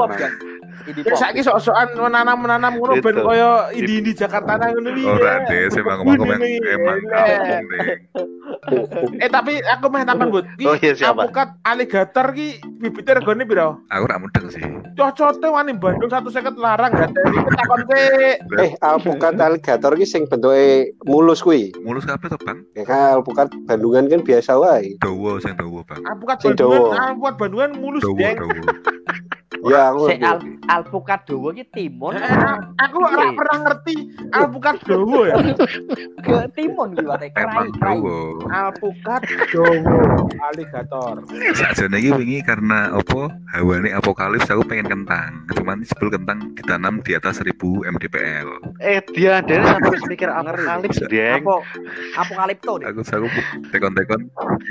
Indie 0.83 1.03
pop 1.03 1.07
indie 1.07 1.11
Ya 1.11 1.15
saiki 1.17 1.41
sok-sokan 1.41 1.87
menanam-menanam 1.95 2.73
ngono 2.75 2.93
ben 2.97 3.17
koyo 3.17 3.51
indi-indi 3.71 4.11
Jakarta 4.13 4.57
nang 4.57 4.73
ngono 4.73 4.89
wi. 4.91 5.03
Ora 5.03 5.33
deh, 5.45 5.67
emang 5.69 5.99
elek. 6.01 6.09
kampung 6.11 6.27
deh. 6.29 7.87
Eh 9.17 9.29
tapi 9.29 9.57
aku 9.59 9.85
meh 9.87 10.03
takon 10.03 10.29
bot. 10.29 10.45
Ki 10.55 10.65
Oh, 10.65 10.75
iya, 10.75 10.93
siapa? 10.93 11.25
alpukat 11.25 11.49
aligator 11.63 12.27
ki 12.31 12.47
bibitnya 12.77 13.17
regane 13.17 13.43
piro? 13.43 13.81
Aku 13.89 14.05
rak 14.05 14.19
mudeng 14.19 14.47
sih. 14.49 14.61
Cocote 14.93 15.47
wani 15.47 15.73
Bandung 15.73 16.07
satu 16.07 16.27
seket 16.27 16.55
larang 16.55 16.91
gak 16.91 17.09
tadi 17.09 17.37
takon 17.55 17.81
eh 18.59 18.69
alpukat 18.77 19.33
alligator 19.35 19.93
ki 19.93 20.03
sing 20.03 20.27
bentuke 20.27 20.91
mulus 21.03 21.39
kuwi 21.39 21.71
Mulus 21.81 22.03
kabeh 22.03 22.27
to, 22.27 22.37
Bang? 22.43 22.61
ya 22.73 22.83
kan 22.83 23.17
alpukat 23.17 23.49
Bandungan 23.65 24.05
kan 24.07 24.21
biasa 24.21 24.51
wae 24.55 24.99
Dawa 24.99 25.39
sing 25.39 25.55
dawa, 25.55 25.81
Bang. 25.83 26.03
Alpukat 26.03 26.37
Sing 26.39 26.53
Bandungan, 26.53 26.81
dawa. 26.91 27.07
alpukat 27.07 27.33
Bandungan 27.39 27.71
mulus 27.79 28.03
deng. 28.05 28.35
ya 29.63 29.81
aku 29.89 30.03
alpukat 30.71 31.27
dawa 31.27 31.49
ki 31.51 31.63
timun 31.69 32.15
Eh, 32.15 32.31
aku 32.79 32.97
ora 33.03 33.27
Iya. 33.27 33.35
pernah 33.35 33.57
ngerti 33.67 33.95
alpukat 34.31 34.75
Jawa 34.87 35.21
ya. 35.27 35.35
ke 36.23 36.37
timun 36.55 36.95
ki 36.95 37.03
kerai 37.03 37.29
Emang 37.35 37.67
kerai 37.75 37.97
dawa. 37.99 38.17
Alpukat 38.47 39.21
Jawa 39.51 39.95
aligator. 40.51 41.15
Sakjane 41.53 41.97
iki 41.99 42.11
wingi 42.15 42.39
karena 42.41 42.95
apa? 42.95 43.21
Hawane 43.51 43.91
apokalips 43.91 44.47
aku 44.47 44.63
pengen 44.65 44.87
kentang. 44.87 45.43
Cuman 45.51 45.83
sebel 45.83 46.09
kentang 46.09 46.55
ditanam 46.55 47.03
di 47.03 47.11
atas 47.13 47.43
1000 47.43 47.51
mdpl. 47.83 48.47
Eh 48.79 49.03
dia 49.11 49.43
dari 49.43 49.63
sampai 49.63 49.99
mikir 50.07 50.29
apokalips 50.31 50.99
deng. 51.11 51.43
apa 51.43 51.55
apokalipto 52.17 52.73
Aku 52.81 53.01
aku 53.01 53.27
tekon-tekon 53.71 54.21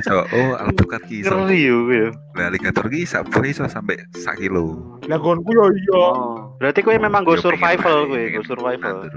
so, 0.03 0.25
oh 0.25 0.51
alpukat 0.57 1.05
ki. 1.05 1.23
Ngeri 1.27 1.61
yo. 1.61 1.79
yo. 1.91 2.09
Lah 2.39 2.49
alligator 2.49 2.87
ki 2.89 3.05
sak 3.05 3.29
iso 3.43 3.67
sampai 3.67 3.99
sak 4.15 4.39
kilo. 4.39 4.99
Lah 5.11 5.19
gonku 5.19 5.51
yo 5.51 5.67
iya. 5.93 6.50
Berarti 6.61 6.85
kowe 6.85 6.93
memang 6.93 7.25
go 7.25 7.41
survival 7.41 8.05
kowe, 8.05 8.21
go 8.21 8.45
survival. 8.45 9.09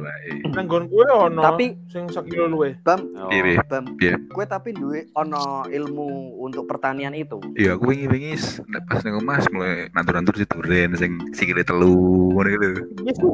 Nang 0.55 0.63
nggon 0.63 0.87
kowe 0.87 1.27
ono. 1.27 1.43
Tapi 1.43 1.75
sing 1.91 2.07
sekilo 2.07 2.47
luwe. 2.47 2.79
Bam, 2.87 3.03
Oh. 3.19 3.27
Piye? 3.27 3.59
Bam, 3.67 3.83
kue 4.31 4.45
tapi 4.47 4.71
duwe 4.71 5.11
ono 5.11 5.67
ilmu 5.67 6.39
untuk 6.39 6.63
pertanian 6.71 7.11
itu. 7.11 7.43
Iya, 7.59 7.75
aku 7.75 7.91
wingi-wingi 7.91 8.39
nek 8.71 8.87
pas 8.87 9.03
ning 9.03 9.19
omah 9.19 9.43
mulai 9.51 9.91
nandur-nandur 9.91 10.39
si 10.39 10.47
duren 10.47 10.95
sing 10.95 11.19
sikile 11.35 11.67
telu 11.67 11.91
ngono 12.31 12.47
gitu. 12.47 12.69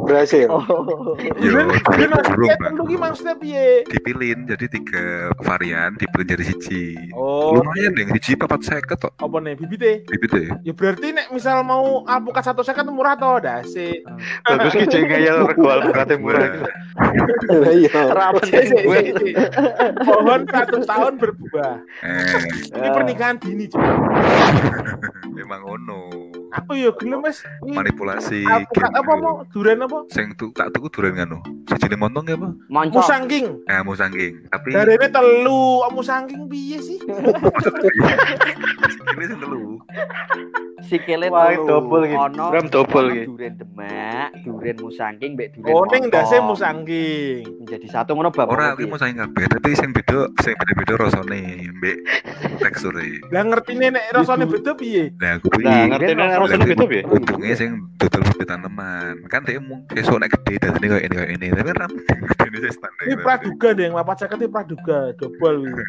Berhasil. 0.10 0.50
Oh. 0.50 1.14
Iya, 1.38 1.70
burung, 1.70 1.70
maksudnya 2.18 2.58
Bang. 2.58 2.74
telu 2.74 2.84
ki 2.90 2.96
maksudnya 2.98 3.36
piye? 3.38 3.86
Dipilin 3.86 4.50
jadi 4.50 4.66
tiga 4.66 5.06
varian, 5.46 5.94
dipilin 6.02 6.34
jadi 6.34 6.44
siji. 6.50 6.98
Oh, 7.14 7.62
Lumayan 7.62 7.94
deh, 7.94 8.10
siji 8.18 8.34
papat 8.34 8.66
seket 8.66 8.98
kok. 8.98 9.14
apa 9.22 9.38
nih 9.38 9.54
bibite? 9.54 10.02
Bibit 10.10 10.34
Ya 10.66 10.74
berarti 10.74 11.14
nek 11.14 11.30
misal 11.30 11.62
mau 11.62 12.02
alpukat 12.10 12.42
satu 12.42 12.66
seket 12.66 12.90
murah 12.90 13.14
toh 13.14 13.38
dasi. 13.38 13.99
Bagus 14.46 14.74
ki 14.74 14.86
jeng 14.88 15.06
ngayal 15.08 15.44
rego 15.50 15.68
alpukate 15.68 16.16
murah 16.16 16.46
iki. 16.46 16.62
Iya. 17.84 18.02
Ramen 18.12 18.44
Si, 18.46 18.58
si, 18.66 18.78
si, 18.78 19.12
si. 19.14 19.30
Pohon 20.04 20.42
100 20.46 20.84
tahun 20.86 21.14
berbuah. 21.18 21.76
Eh, 22.04 22.42
Ini 22.76 22.88
pernikahan 22.92 23.36
dini 23.38 23.66
coba. 23.68 23.94
memang 25.32 25.62
ono. 25.64 26.39
Apa 26.50 26.74
ya 26.74 26.90
gelem 26.98 27.22
wis? 27.22 27.46
Ini 27.62 27.78
Manipulasi. 27.78 28.42
Apa 28.42 28.66
gitu. 28.66 29.14
mau? 29.22 29.46
Duren 29.54 29.86
apa? 29.86 30.02
Sing 30.10 30.34
tu 30.34 30.50
tak 30.50 30.74
tuku 30.74 30.90
duren 30.90 31.14
ngono. 31.14 31.46
Sijine 31.70 31.94
montong 31.94 32.26
ya 32.26 32.34
apa? 32.42 32.50
Moncong. 32.66 33.06
Musangking. 33.06 33.46
Eh, 33.70 33.80
mau 33.86 33.94
sangking. 33.94 34.34
Tapi 34.50 34.68
Darene 34.74 35.08
telu, 35.14 35.86
musangking 35.94 36.50
piye 36.50 36.82
sih? 36.82 36.98
ini 39.14 39.26
sing 39.30 39.40
telu. 39.40 39.78
Sikile 40.82 41.30
telu. 41.30 41.70
double 41.70 42.10
gitu. 42.10 42.18
Ono 42.18 42.46
Ram 42.50 42.66
double 42.66 43.08
gitu. 43.14 43.38
Duren 43.38 43.54
Demak, 43.62 44.30
duren 44.42 44.78
Musangking, 44.82 45.32
mbek 45.38 45.54
duren 45.54 45.70
Oh 45.70 45.86
ning 45.86 46.10
ndase 46.10 46.42
musangking. 46.42 47.46
Jadi 47.70 47.86
satu 47.86 48.18
ngono 48.18 48.34
bab. 48.34 48.50
Ora, 48.50 48.74
aku 48.74 48.90
mau 48.90 48.98
saking 48.98 49.22
kabeh, 49.22 49.46
tapi 49.54 49.78
sing 49.78 49.94
beda 49.94 50.34
sing 50.42 50.58
beda-beda 50.58 50.94
rasane 50.98 51.70
mbek 51.78 51.98
teksture. 52.58 53.22
Lah 53.30 53.46
ngertine 53.46 53.94
nek 53.94 54.10
rasane 54.18 54.50
beda 54.50 54.74
piye? 54.74 55.14
Nah, 55.22 55.38
aku 55.38 55.54
Nah, 55.60 55.86
pilih 56.00 56.39
piye? 56.48 57.04
untungnya 57.04 57.56
sing 57.58 57.72
dodol 58.00 58.22
bibit 58.32 58.48
tanaman. 58.48 59.16
Kan 59.28 59.44
dia 59.44 59.60
mung 59.60 59.84
besok 59.92 60.24
nek 60.24 60.32
gede 60.40 60.62
dan 60.64 60.78
ini 60.80 60.88
kayak 60.88 61.04
ini 61.04 61.16
kayak 61.16 61.30
ini. 61.36 61.48
Tapi 61.52 61.72
ram 61.76 61.92
ini 62.50 62.58
saya 62.64 62.74
standar. 62.74 63.04
Ini 63.04 63.16
praduga 63.20 63.70
deh, 63.76 63.88
papat 63.92 64.16
seket 64.24 64.38
ini 64.40 64.48
praduga, 64.48 64.98
double 65.20 65.58
iki. 65.68 65.84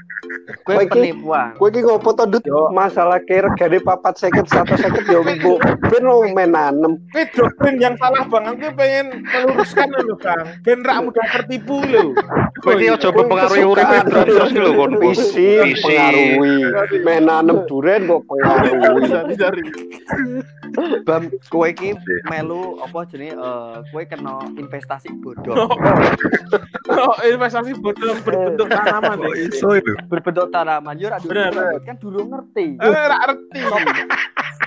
Kowe 0.66 0.82
iki- 0.82 0.90
penipuan. 0.90 1.54
Kowe 1.56 1.68
iki 1.70 1.80
ngopo 1.86 2.10
to 2.16 2.24
Dut? 2.26 2.44
Masalah 2.74 3.22
regane 3.22 3.78
papat 3.80 4.14
seket 4.18 4.46
satu 4.50 4.74
seket 4.74 5.04
yo 5.06 5.22
mbok 5.22 5.58
ben 5.86 6.02
lo 6.02 6.26
main 6.34 6.50
nanem. 6.50 6.98
Kowe 7.14 7.24
doktrin 7.36 7.78
yang 7.78 7.94
salah 7.96 8.26
Bang, 8.30 8.46
aku 8.46 8.70
pengen 8.78 9.26
meluruskan 9.26 9.90
lho 9.90 10.14
Bang. 10.18 10.46
Ben 10.62 10.82
rak 10.82 10.98
mudah 11.06 11.26
tertipu 11.30 11.82
lho. 11.86 12.14
Kowe 12.62 12.74
iki 12.76 12.90
aja 12.90 13.08
mempengaruhi 13.10 13.64
uripe 13.64 13.96
terus 14.10 14.50
lho 14.54 14.70
kon. 14.74 14.92
Visi. 15.00 15.50
pengaruhi. 15.80 16.54
Main 17.06 17.22
nanem 17.26 17.64
duren 17.66 18.06
kok 18.06 18.22
pengaruhi. 18.26 19.70
Bam, 21.02 21.26
kowe 21.48 21.66
iki 21.66 21.96
melu 22.28 22.78
apa 22.80 23.02
jenenge 23.08 23.34
eh 23.34 23.76
kowe 23.90 24.02
kena 24.04 24.38
investasi 24.54 25.10
bodong. 25.18 25.56
Oh, 26.90 27.14
investasi 27.22 27.74
bodong 27.78 28.18
berbentuk 28.22 28.68
tanaman 28.68 29.18
Oh, 29.20 29.34
iso 29.34 29.74
itu. 29.74 29.92
Berbentuk 30.06 30.50
tanaman 30.50 30.94
yo 30.98 31.10
ora 31.10 31.18
kan 31.82 31.96
dulu 31.98 32.26
ngerti. 32.30 32.78
Eh, 32.78 33.04
rak 33.06 33.20
ngerti. 33.50 33.60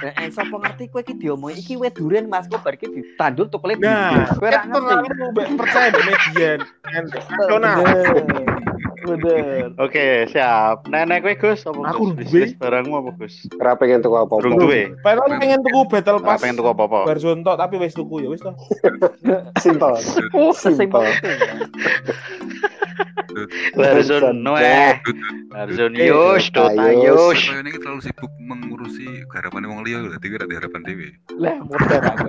Eh, 0.04 0.28
sapa 0.36 0.56
ngerti 0.60 0.92
kowe 0.92 1.00
iki 1.00 1.16
diomongi 1.16 1.63
iki 1.63 1.74
wit 1.80 1.96
duren 1.96 2.28
Mas 2.28 2.52
kok 2.52 2.60
bar 2.60 2.76
iki 2.76 2.92
ditandur 2.92 3.48
tukule 3.48 3.80
Nah, 3.80 4.28
kowe 4.36 4.48
ora 4.48 4.63
ngerti. 4.68 5.56
percaya 5.56 5.88
di 5.92 6.02
median. 6.04 6.60
Nasional. 6.94 7.78
Bener. 9.04 9.76
Oke, 9.78 10.26
siap. 10.32 10.88
Nenek 10.88 11.28
kowe 11.28 11.36
Gus, 11.36 11.68
apa 11.68 11.76
Aku 11.92 12.16
Gus? 12.16 12.32
Bisnis 12.32 12.52
barangmu 12.56 12.96
apa 13.04 13.12
Gus? 13.20 13.44
Ora 13.60 13.76
pengen 13.76 14.00
tuku 14.00 14.16
apa-apa. 14.16 14.39
Durung 14.39 14.58
duwe. 14.63 14.96
Padahal 15.04 15.36
pengen 15.38 15.60
tuku 15.62 15.80
battle 15.92 16.24
Ora 16.24 16.28
pass. 16.34 16.39
pengen 16.39 16.56
tuku 16.56 16.70
apa-apa. 16.72 17.00
Bar 17.04 17.20
zonto 17.20 17.52
tapi 17.54 17.76
wis 17.78 17.92
tuku 17.92 18.24
ya 18.24 18.30
wis 18.32 18.39
toh. 18.39 18.56
Simpel. 19.63 20.00
Simpel. 20.56 21.04
Itu. 22.93 23.41
ya. 23.75 23.93
Larzon 23.93 24.38
Noeh. 24.39 24.93
Larzon 25.49 25.93
Yus, 25.93 26.45
Dota. 26.49 26.86
Yus. 26.93 27.39
Saya 27.39 27.62
ini 27.62 27.73
terlalu 27.75 28.01
sibuk 28.01 28.32
mengurusi 28.39 29.06
harapan 29.34 29.65
wong 29.65 29.82
liya 29.82 29.97
lho, 30.01 30.10
tapi 30.13 30.34
ora 30.34 30.45
ada 30.45 30.56
harapan 30.58 30.82
dhewe. 30.86 31.08
Lah 31.38 31.58
modar 31.62 32.01
aku. 32.13 32.27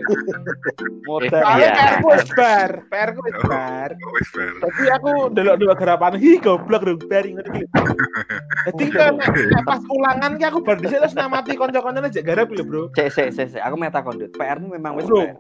Modar. 1.09 1.41
Iya. 1.45 1.45
Soalnya 1.45 1.69
PR 1.75 1.93
ku 2.01 2.07
wis 2.09 2.31
bar, 2.33 2.71
PR 2.89 3.09
wis 3.13 3.37
bar. 3.45 3.91
Oh, 3.93 4.13
wis 4.17 4.29
bar. 4.33 4.53
Tapi 4.65 4.83
aku 4.89 5.11
delok-delok 5.33 5.77
garapan 5.77 6.13
hi 6.17 6.31
goblok 6.41 6.83
dong 6.85 7.01
bar 7.07 7.25
ki. 7.25 7.35
Jadi 8.73 8.85
kan 8.89 9.13
nek- 9.21 9.37
nek 9.37 9.63
pas 9.69 9.81
ulangan 9.85 10.33
ki 10.41 10.45
aku 10.49 10.59
bar 10.65 10.77
dhisik 10.81 10.99
terus 11.05 11.13
ngamati 11.13 11.53
kanca-kancane 11.55 12.09
jek 12.09 12.25
garap 12.25 12.49
lho, 12.49 12.65
Bro. 12.65 12.83
Cek 12.97 13.13
cek 13.13 13.29
cek. 13.37 13.61
Aku 13.61 13.77
meta 13.77 14.01
kondut. 14.01 14.33
PR-mu 14.33 14.73
memang 14.73 14.97
wis 14.97 15.05
Bro. 15.05 15.21
PR. 15.21 15.37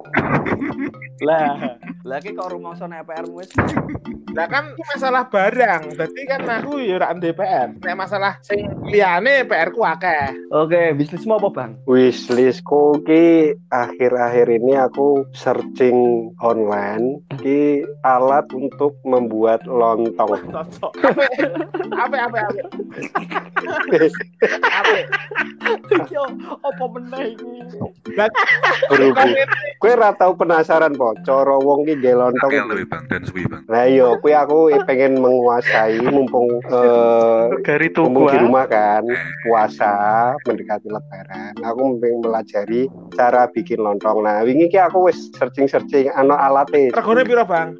Lah, 1.24 1.56
lah 2.04 2.20
ki 2.20 2.36
kok 2.36 2.52
rumangsa 2.52 2.84
nek 2.84 3.08
PR-mu 3.08 3.40
wis 3.40 3.48
Lah 4.34 4.50
kan 4.50 4.74
masalah 4.74 5.30
barang. 5.30 5.94
Berarti 5.94 6.22
kan 6.26 6.42
aku 6.42 6.82
ya 6.82 6.98
ora 6.98 7.14
DPR. 7.14 7.78
Nek 7.78 7.94
masalah 7.94 8.34
sing 8.42 8.66
liyane 8.90 9.46
PR 9.46 9.70
ku 9.70 9.86
akeh. 9.86 10.34
Oke, 10.50 10.90
bisnismu 10.98 11.38
apa, 11.38 11.48
Bang? 11.54 11.70
Wishlistku 11.86 12.98
ki 13.06 13.54
akhir-akhir 13.70 14.50
ini 14.50 14.74
aku 14.74 15.22
searching 15.30 16.28
online 16.42 17.22
ki 17.38 17.86
alat 18.02 18.50
untuk 18.50 18.98
membuat 19.06 19.62
lontong. 19.70 20.34
Cocok. 20.50 20.92
Ape 21.94 22.18
ape 22.18 22.18
ape 22.18 22.38
ape. 22.42 22.60
Ape. 24.66 25.00
Yo, 26.10 26.26
apa 26.58 26.84
meneh 26.90 27.38
iki? 27.38 27.54
Berhubung 28.90 29.30
kowe 29.78 29.90
ora 29.94 30.10
tau 30.18 30.34
penasaran 30.34 30.98
po, 30.98 31.14
cara 31.22 31.54
wong 31.62 31.86
ki 31.86 31.93
nggih 31.98 32.14
lontong. 32.16 32.50
Lebih 32.50 32.86
bang 32.90 33.04
dan 33.10 33.22
suwi 33.26 33.44
bang. 33.46 33.62
Nah 33.68 33.84
iya, 33.86 34.08
kuwi 34.18 34.32
aku 34.34 34.72
pengen 34.84 35.22
menguasai 35.22 36.02
mumpung 36.02 36.48
eh 36.68 37.42
Gari 37.62 37.88
mumpung 37.94 38.14
tuku 38.14 38.32
di 38.32 38.36
ah. 38.38 38.42
rumah 38.44 38.64
kan 38.68 39.04
puasa 39.46 39.94
mendekati 40.46 40.88
lebaran 40.88 41.54
aku 41.62 41.98
pengen 41.98 42.18
pelajari 42.22 42.82
cara 43.16 43.48
bikin 43.50 43.80
lontong 43.80 44.22
nah 44.24 44.44
wingi 44.44 44.68
ki 44.70 44.78
aku 44.80 45.08
wis 45.10 45.30
searching 45.34 45.66
searching 45.66 46.08
ana 46.14 46.36
alate 46.36 46.92
Regane 46.94 47.22
piro, 47.24 47.44
Bang? 47.44 47.76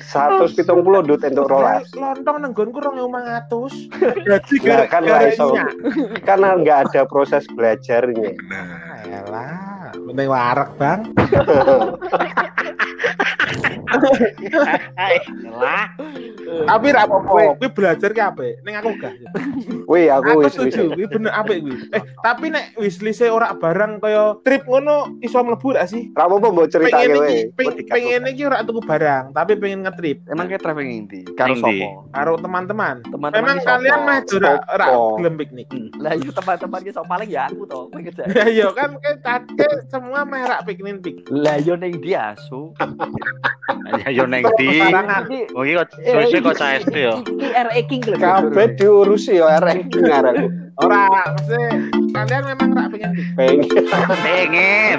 170 0.00 0.64
dut 1.06 1.20
entuk 1.22 1.46
rolas 1.50 1.86
Lontong 1.94 2.42
nang 2.42 2.52
nggonku 2.54 2.78
2500. 2.80 4.24
Jadi 4.24 4.56
Lah, 4.66 4.86
kan 4.88 5.02
lah 5.06 5.28
iso. 5.28 5.54
karena 6.26 6.58
nggak 6.58 6.78
ada 6.90 7.02
proses 7.06 7.44
belajarnya 7.54 8.34
Benar. 8.34 9.04
Elah, 9.04 9.92
penting 9.94 10.28
warak, 10.28 10.70
Bang. 10.80 11.00
Lah, 15.60 15.86
Tapi 16.64 16.86
ra 16.92 17.04
apa-apa, 17.04 17.60
kuwi 17.60 17.68
belajar 17.70 18.10
ki 18.12 18.22
apik. 18.22 18.54
Ning 18.64 18.74
aku 18.80 18.90
gak. 18.96 19.12
wih 19.94 20.10
aku 20.10 20.42
Aku 20.42 20.50
setuju, 20.50 20.90
kuwi 20.92 21.06
bener 21.06 21.30
apik 21.30 21.62
kuwi. 21.62 21.78
Eh, 21.94 22.02
tapi 22.20 22.50
nek 22.50 22.74
wishlist 22.74 23.22
ora 23.24 23.54
barang 23.54 24.02
kaya 24.02 24.34
trip 24.42 24.66
ngono 24.66 25.14
iso 25.22 25.38
mlebu 25.40 25.72
gak 25.72 25.86
sih? 25.86 26.10
ra 26.12 26.26
apa 26.26 26.36
mbok 26.36 26.66
ceritake 26.66 27.06
Pengen 27.06 27.22
wae 27.22 27.40
pengen 27.86 28.22
iki 28.26 28.42
ora 28.44 28.66
tuku 28.66 28.82
barang, 28.82 29.30
tapi 29.30 29.54
pengen 29.54 29.86
ngetrip 29.86 30.18
Emang 30.26 30.50
kayak 30.50 30.60
traveling 30.60 31.06
inti? 31.06 31.22
Karo 31.38 31.54
Ning 31.54 31.62
ndi? 31.62 31.78
sopo? 31.86 32.10
karo 32.10 32.32
teman-teman. 32.36 32.96
Memang 33.14 33.56
ki 33.60 33.66
kalian 33.66 34.00
mah 34.02 34.18
ora 34.26 34.52
ora 34.66 34.86
gelem 35.20 35.34
piknik. 35.38 35.68
Lah 36.02 36.18
iya 36.18 36.30
teman-teman 36.30 36.80
ki 36.82 36.90
sok 36.90 37.06
paling 37.06 37.30
ya 37.30 37.46
aku 37.46 37.62
to, 37.64 37.80
kowe 37.88 38.00
ngejar. 38.00 38.26
Ya 38.34 38.44
iya 38.50 38.68
kan 38.74 38.98
kayak 38.98 39.22
tadi 39.22 39.66
semua 39.88 40.26
mah 40.26 40.42
rak 40.44 40.60
piknik 40.66 41.00
pik. 41.00 41.16
Lah 41.30 41.62
yo 41.62 41.78
ning 41.78 42.02
dia 42.02 42.34
asu. 42.34 42.74
ya 44.02 44.08
yo 44.10 44.24
neng 44.26 44.42
di. 44.58 44.80
Sarangan. 44.82 45.22
Iki 45.28 45.40
Oh 45.54 45.62
kok 45.62 45.88
suwe 46.02 46.40
kok 46.40 46.56
ya. 46.58 47.14
iki 47.20 47.48
RE 47.52 47.80
King 47.86 48.02
lho. 48.08 48.16
kabeh 48.18 48.66
diurusi 48.74 49.38
ya 49.38 49.60
ranking 49.84 50.08
aku 50.08 50.44
Ora, 50.74 51.06
maksudnya 51.06 51.70
kalian 52.10 52.42
memang 52.50 52.68
rak 52.74 52.86
pengen 52.90 53.10
pengen 53.38 53.68
Pengen, 54.26 54.98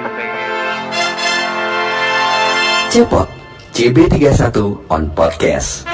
Cepot 2.88 3.28
CB31 3.76 4.56
on 4.88 5.12
podcast. 5.12 5.84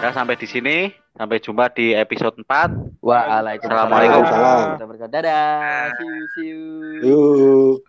Nah, 0.00 0.12
sampai 0.16 0.40
di 0.40 0.48
sini. 0.48 0.88
Sampai 1.12 1.44
jumpa 1.44 1.68
di 1.76 1.92
episode 1.92 2.40
4. 2.40 3.04
Waalaikumsalam. 3.04 3.90
Assalamualaikum. 3.92 5.12
Dadah. 5.12 5.92
See 5.92 6.08
you, 6.08 6.24
see 6.32 6.46
you. 6.48 6.62
yuk 7.04 7.84